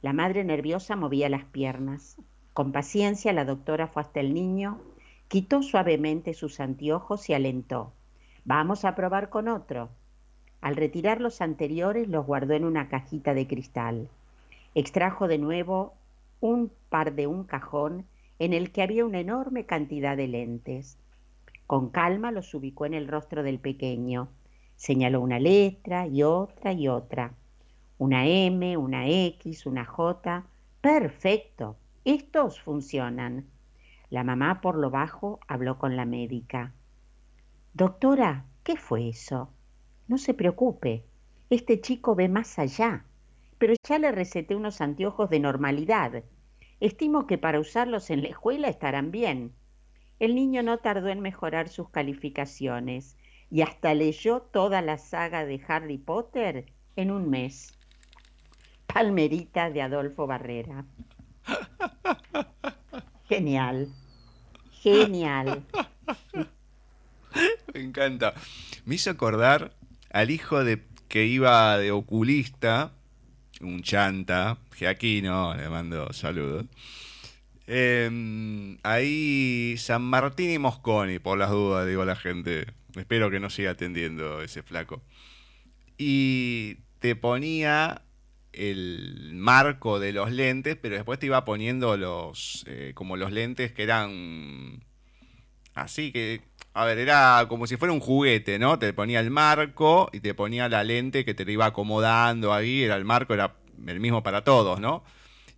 La 0.00 0.14
madre 0.14 0.42
nerviosa 0.42 0.96
movía 0.96 1.28
las 1.28 1.44
piernas. 1.44 2.16
Con 2.54 2.72
paciencia 2.72 3.34
la 3.34 3.44
doctora 3.44 3.88
fue 3.88 4.00
hasta 4.00 4.20
el 4.20 4.32
niño, 4.32 4.80
quitó 5.28 5.62
suavemente 5.62 6.32
sus 6.32 6.60
anteojos 6.60 7.28
y 7.28 7.34
alentó. 7.34 7.92
Vamos 8.46 8.86
a 8.86 8.94
probar 8.94 9.28
con 9.28 9.48
otro. 9.48 9.90
Al 10.62 10.76
retirar 10.76 11.20
los 11.20 11.42
anteriores 11.42 12.08
los 12.08 12.24
guardó 12.24 12.54
en 12.54 12.64
una 12.64 12.88
cajita 12.88 13.34
de 13.34 13.46
cristal. 13.46 14.08
Extrajo 14.74 15.28
de 15.28 15.36
nuevo 15.36 15.92
un 16.40 16.72
par 16.88 17.12
de 17.12 17.26
un 17.26 17.44
cajón 17.44 18.06
en 18.38 18.54
el 18.54 18.72
que 18.72 18.80
había 18.80 19.04
una 19.04 19.20
enorme 19.20 19.66
cantidad 19.66 20.16
de 20.16 20.28
lentes. 20.28 20.96
Con 21.66 21.90
calma 21.90 22.30
los 22.30 22.54
ubicó 22.54 22.86
en 22.86 22.94
el 22.94 23.08
rostro 23.08 23.42
del 23.42 23.58
pequeño. 23.58 24.30
Señaló 24.82 25.20
una 25.20 25.38
letra 25.38 26.08
y 26.08 26.24
otra 26.24 26.72
y 26.72 26.88
otra. 26.88 27.34
Una 27.98 28.26
M, 28.26 28.76
una 28.76 29.06
X, 29.06 29.64
una 29.64 29.84
J. 29.84 30.44
Perfecto. 30.80 31.76
Estos 32.04 32.60
funcionan. 32.60 33.46
La 34.10 34.24
mamá 34.24 34.60
por 34.60 34.76
lo 34.76 34.90
bajo 34.90 35.38
habló 35.46 35.78
con 35.78 35.94
la 35.94 36.04
médica. 36.04 36.72
Doctora, 37.74 38.44
¿qué 38.64 38.74
fue 38.74 39.08
eso? 39.08 39.50
No 40.08 40.18
se 40.18 40.34
preocupe, 40.34 41.04
este 41.48 41.80
chico 41.80 42.16
ve 42.16 42.28
más 42.28 42.58
allá, 42.58 43.04
pero 43.58 43.74
ya 43.88 44.00
le 44.00 44.10
receté 44.10 44.56
unos 44.56 44.80
anteojos 44.80 45.30
de 45.30 45.38
normalidad. 45.38 46.24
Estimo 46.80 47.28
que 47.28 47.38
para 47.38 47.60
usarlos 47.60 48.10
en 48.10 48.22
la 48.22 48.30
escuela 48.30 48.66
estarán 48.66 49.12
bien. 49.12 49.52
El 50.18 50.34
niño 50.34 50.64
no 50.64 50.78
tardó 50.78 51.06
en 51.06 51.20
mejorar 51.20 51.68
sus 51.68 51.88
calificaciones 51.90 53.16
y 53.52 53.60
hasta 53.60 53.92
leyó 53.92 54.40
toda 54.40 54.80
la 54.80 54.96
saga 54.96 55.44
de 55.44 55.60
Harry 55.68 55.98
Potter 55.98 56.64
en 56.96 57.10
un 57.10 57.28
mes. 57.28 57.74
Palmerita 58.86 59.68
de 59.68 59.82
Adolfo 59.82 60.26
Barrera. 60.26 60.86
Genial. 63.28 63.92
Genial. 64.70 65.64
Me 67.74 67.80
encanta. 67.80 68.32
Me 68.86 68.94
hizo 68.94 69.10
acordar 69.10 69.74
al 70.10 70.30
hijo 70.30 70.64
de 70.64 70.82
que 71.08 71.26
iba 71.26 71.76
de 71.76 71.92
oculista, 71.92 72.92
un 73.60 73.82
chanta, 73.82 74.56
no 75.22 75.54
le 75.54 75.68
mando 75.68 76.10
saludos. 76.14 76.64
Em, 77.66 78.78
ahí 78.82 79.74
San 79.76 80.02
Martín 80.02 80.52
y 80.52 80.58
Mosconi, 80.58 81.18
por 81.18 81.36
las 81.36 81.50
dudas, 81.50 81.86
digo 81.86 82.06
la 82.06 82.16
gente. 82.16 82.66
Espero 82.96 83.30
que 83.30 83.40
no 83.40 83.50
siga 83.50 83.72
atendiendo 83.72 84.42
ese 84.42 84.62
flaco. 84.62 85.02
Y 85.98 86.78
te 86.98 87.16
ponía 87.16 88.02
el 88.52 89.32
marco 89.34 89.98
de 89.98 90.12
los 90.12 90.30
lentes, 90.30 90.76
pero 90.76 90.96
después 90.96 91.18
te 91.18 91.26
iba 91.26 91.44
poniendo 91.44 91.96
los 91.96 92.64
eh, 92.66 92.92
como 92.94 93.16
los 93.16 93.32
lentes 93.32 93.72
que 93.72 93.82
eran 93.82 94.84
así 95.74 96.12
que 96.12 96.42
a 96.74 96.84
ver, 96.86 96.98
era 96.98 97.46
como 97.48 97.66
si 97.66 97.76
fuera 97.76 97.92
un 97.92 98.00
juguete, 98.00 98.58
¿no? 98.58 98.78
Te 98.78 98.92
ponía 98.94 99.20
el 99.20 99.30
marco 99.30 100.08
y 100.12 100.20
te 100.20 100.34
ponía 100.34 100.68
la 100.68 100.84
lente 100.84 101.24
que 101.24 101.34
te 101.34 101.50
iba 101.50 101.66
acomodando 101.66 102.54
ahí, 102.54 102.82
era 102.82 102.96
el 102.96 103.04
marco, 103.04 103.34
era 103.34 103.56
el 103.86 104.00
mismo 104.00 104.22
para 104.22 104.42
todos, 104.42 104.80
¿no? 104.80 105.04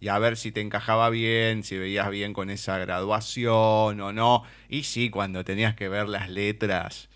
Y 0.01 0.09
a 0.09 0.19
ver 0.19 0.37
si 0.37 0.51
te 0.53 0.61
encajaba 0.61 1.09
bien, 1.11 1.63
si 1.63 1.79
veías 1.79 2.11
bien 2.11 2.33
con 2.33 2.51
esa 2.51 2.79
graduación 2.79 4.01
o 4.01 4.13
no. 4.13 4.43
Y 4.69 4.83
sí, 4.85 5.09
cuando 5.09 5.45
tenías 5.45 5.77
que 5.77 5.89
ver 5.89 6.09
las 6.09 6.29
letras, 6.29 7.09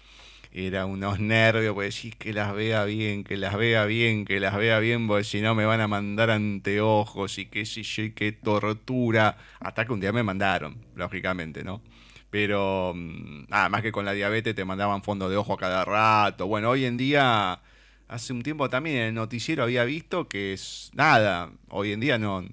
era 0.53 0.86
unos 0.86 1.20
nervios, 1.20 1.74
pues 1.74 1.94
decís 1.94 2.16
que 2.16 2.32
las 2.32 2.55
vea 2.55 2.84
bien, 2.84 3.24
que 3.24 3.36
las 3.36 3.57
vea 3.57 3.84
bien, 3.84 4.24
que 4.24 4.40
las 4.40 4.57
vea 4.57 4.78
bien, 4.78 5.07
porque 5.07 5.24
si 5.24 5.40
no 5.40 5.55
me 5.55 5.66
van 5.66 5.80
a 5.80 5.88
mandar 5.88 6.30
anteojos 6.30 7.38
y 7.38 7.46
qué 7.46 7.66
sé 7.66 7.82
yo, 7.82 8.03
y 8.05 8.12
qué 8.12 8.32
tortura. 8.32 9.36
Hasta 9.61 9.84
que 9.84 9.92
un 9.92 10.01
día 10.01 10.12
me 10.12 10.22
mandaron, 10.22 10.76
lógicamente, 10.94 11.64
¿no? 11.64 11.82
Pero 12.30 12.92
mm, 12.94 13.44
nada 13.49 13.68
más 13.68 13.82
que 13.82 13.92
con 13.92 14.05
la 14.05 14.12
diabetes 14.12 14.55
te 14.55 14.64
mandaban 14.64 15.03
fondo 15.03 15.28
de 15.28 15.36
ojo 15.36 15.55
a 15.55 15.59
cada 15.59 15.84
rato. 15.84 16.46
Bueno, 16.46 16.70
hoy 16.70 16.84
en 16.84 16.96
día, 16.96 17.61
hace 18.09 18.32
un 18.32 18.42
tiempo 18.42 18.68
también 18.70 18.96
en 18.96 19.03
el 19.09 19.14
noticiero 19.14 19.62
había 19.62 19.84
visto 19.84 20.28
que 20.28 20.53
es 20.55 20.90
nada, 20.94 21.51
hoy 21.68 21.92
en 21.92 22.01
día 22.01 22.18
no. 22.18 22.44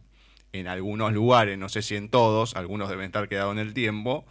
en 0.53 0.67
algunos 0.67 1.13
lugares, 1.13 1.57
no 1.57 1.69
sé 1.69 1.81
si 1.81 1.95
en 1.95 2.09
todos, 2.09 2.55
algunos 2.55 2.89
deben 2.89 3.05
estar 3.07 3.27
quedados 3.29 3.53
en 3.53 3.59
el 3.59 3.73
tiempo, 3.73 4.25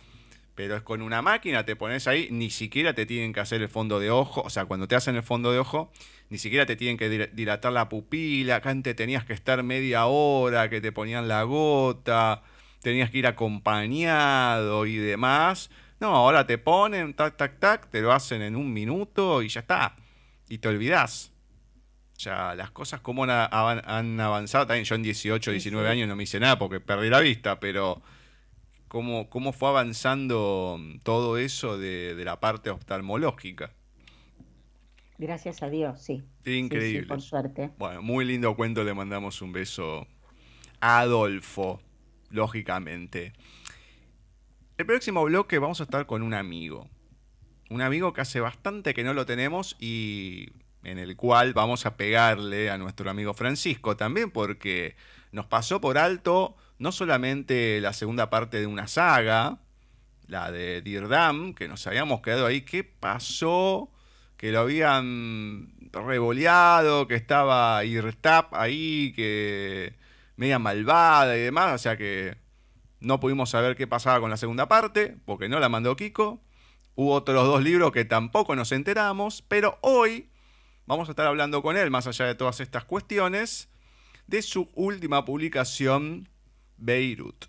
pero 0.54 0.76
es 0.76 0.82
con 0.82 1.02
una 1.02 1.22
máquina, 1.22 1.64
te 1.64 1.76
pones 1.76 2.06
ahí, 2.06 2.28
ni 2.30 2.50
siquiera 2.50 2.94
te 2.94 3.06
tienen 3.06 3.32
que 3.32 3.40
hacer 3.40 3.62
el 3.62 3.68
fondo 3.68 3.98
de 4.00 4.10
ojo, 4.10 4.42
o 4.42 4.50
sea, 4.50 4.66
cuando 4.66 4.86
te 4.86 4.94
hacen 4.94 5.16
el 5.16 5.22
fondo 5.22 5.52
de 5.52 5.58
ojo, 5.58 5.90
ni 6.30 6.38
siquiera 6.38 6.66
te 6.66 6.76
tienen 6.76 6.96
que 6.96 7.08
dilatar 7.32 7.72
la 7.72 7.88
pupila, 7.88 8.56
acá 8.56 8.70
antes 8.70 8.96
tenías 8.96 9.24
que 9.24 9.32
estar 9.32 9.62
media 9.62 10.06
hora, 10.06 10.70
que 10.70 10.80
te 10.80 10.92
ponían 10.92 11.28
la 11.28 11.42
gota, 11.42 12.42
tenías 12.82 13.10
que 13.10 13.18
ir 13.18 13.26
acompañado 13.26 14.86
y 14.86 14.96
demás. 14.96 15.70
No, 16.00 16.14
ahora 16.14 16.46
te 16.46 16.58
ponen, 16.58 17.14
tac, 17.14 17.36
tac, 17.36 17.58
tac, 17.58 17.90
te 17.90 18.00
lo 18.00 18.12
hacen 18.12 18.42
en 18.42 18.56
un 18.56 18.72
minuto 18.72 19.42
y 19.42 19.48
ya 19.48 19.60
está. 19.60 19.96
Y 20.48 20.58
te 20.58 20.68
olvidás. 20.68 21.32
O 22.16 22.20
sea, 22.20 22.54
las 22.54 22.70
cosas 22.70 23.00
como 23.00 23.24
han, 23.24 24.20
avanzado, 24.20 24.66
también 24.66 24.84
yo 24.84 24.94
en 24.94 25.02
18, 25.02 25.50
19 25.50 25.88
años 25.88 26.08
no 26.08 26.14
me 26.14 26.22
hice 26.22 26.38
nada 26.38 26.58
porque 26.58 26.78
perdí 26.78 27.10
la 27.10 27.20
vista, 27.20 27.58
pero 27.58 28.02
cómo, 28.94 29.28
cómo 29.28 29.52
fue 29.52 29.70
avanzando 29.70 30.78
todo 31.02 31.36
eso 31.36 31.76
de, 31.76 32.14
la 32.24 32.38
parte 32.38 32.70
oftalmológica. 32.70 33.72
Gracias 35.18 35.64
a 35.64 35.68
Dios, 35.68 36.00
sí. 36.00 36.22
Increíble. 36.44 37.08
por 37.08 37.20
suerte. 37.20 37.72
Bueno, 37.76 38.02
muy 38.02 38.24
lindo 38.24 38.54
cuento, 38.54 38.84
le 38.84 38.94
mandamos 38.94 39.42
un 39.42 39.50
beso 39.50 40.06
a 40.80 41.00
Adolfo, 41.00 41.82
lógicamente. 42.30 43.32
El 44.78 44.86
próximo 44.86 45.24
bloque 45.24 45.58
vamos 45.58 45.80
a 45.80 45.84
estar 45.84 46.06
con 46.06 46.22
un 46.22 46.32
amigo. 46.32 46.88
Un 47.70 47.82
amigo 47.82 48.12
que 48.12 48.20
hace 48.20 48.38
bastante 48.38 48.94
que 48.94 49.02
no 49.02 49.12
lo 49.12 49.26
tenemos 49.26 49.76
y 49.80 50.50
en 50.84 50.98
el 50.98 51.16
cual 51.16 51.52
vamos 51.52 51.84
a 51.84 51.96
pegarle 51.96 52.70
a 52.70 52.78
nuestro 52.78 53.10
amigo 53.10 53.34
Francisco 53.34 53.96
también 53.96 54.30
porque 54.30 54.94
nos 55.32 55.46
pasó 55.46 55.80
por 55.80 55.98
alto 55.98 56.56
no 56.78 56.92
solamente 56.92 57.80
la 57.80 57.92
segunda 57.92 58.30
parte 58.30 58.60
de 58.60 58.66
una 58.66 58.86
saga, 58.86 59.58
la 60.26 60.50
de 60.50 60.82
Dirdam, 60.82 61.54
que 61.54 61.68
nos 61.68 61.86
habíamos 61.86 62.20
quedado 62.22 62.46
ahí, 62.46 62.62
¿qué 62.62 62.84
pasó? 62.84 63.90
Que 64.36 64.52
lo 64.52 64.60
habían 64.60 65.90
revoleado, 65.92 67.06
que 67.06 67.14
estaba 67.14 67.84
Irtap 67.84 68.54
ahí, 68.54 69.12
que 69.14 69.94
media 70.36 70.58
malvada 70.58 71.36
y 71.36 71.40
demás, 71.40 71.74
o 71.74 71.78
sea 71.78 71.96
que 71.96 72.36
no 73.00 73.20
pudimos 73.20 73.50
saber 73.50 73.76
qué 73.76 73.86
pasaba 73.86 74.20
con 74.20 74.30
la 74.30 74.36
segunda 74.36 74.66
parte, 74.66 75.16
porque 75.24 75.48
no 75.48 75.60
la 75.60 75.68
mandó 75.68 75.94
Kiko. 75.94 76.40
Hubo 76.96 77.12
otros 77.12 77.46
dos 77.46 77.62
libros 77.62 77.92
que 77.92 78.04
tampoco 78.04 78.56
nos 78.56 78.72
enteramos, 78.72 79.42
pero 79.42 79.78
hoy 79.82 80.30
vamos 80.86 81.08
a 81.08 81.12
estar 81.12 81.26
hablando 81.26 81.62
con 81.62 81.76
él, 81.76 81.90
más 81.90 82.06
allá 82.06 82.26
de 82.26 82.34
todas 82.34 82.60
estas 82.60 82.84
cuestiones, 82.84 83.68
de 84.26 84.42
su 84.42 84.70
última 84.74 85.24
publicación, 85.24 86.28
Beirut. 86.84 87.48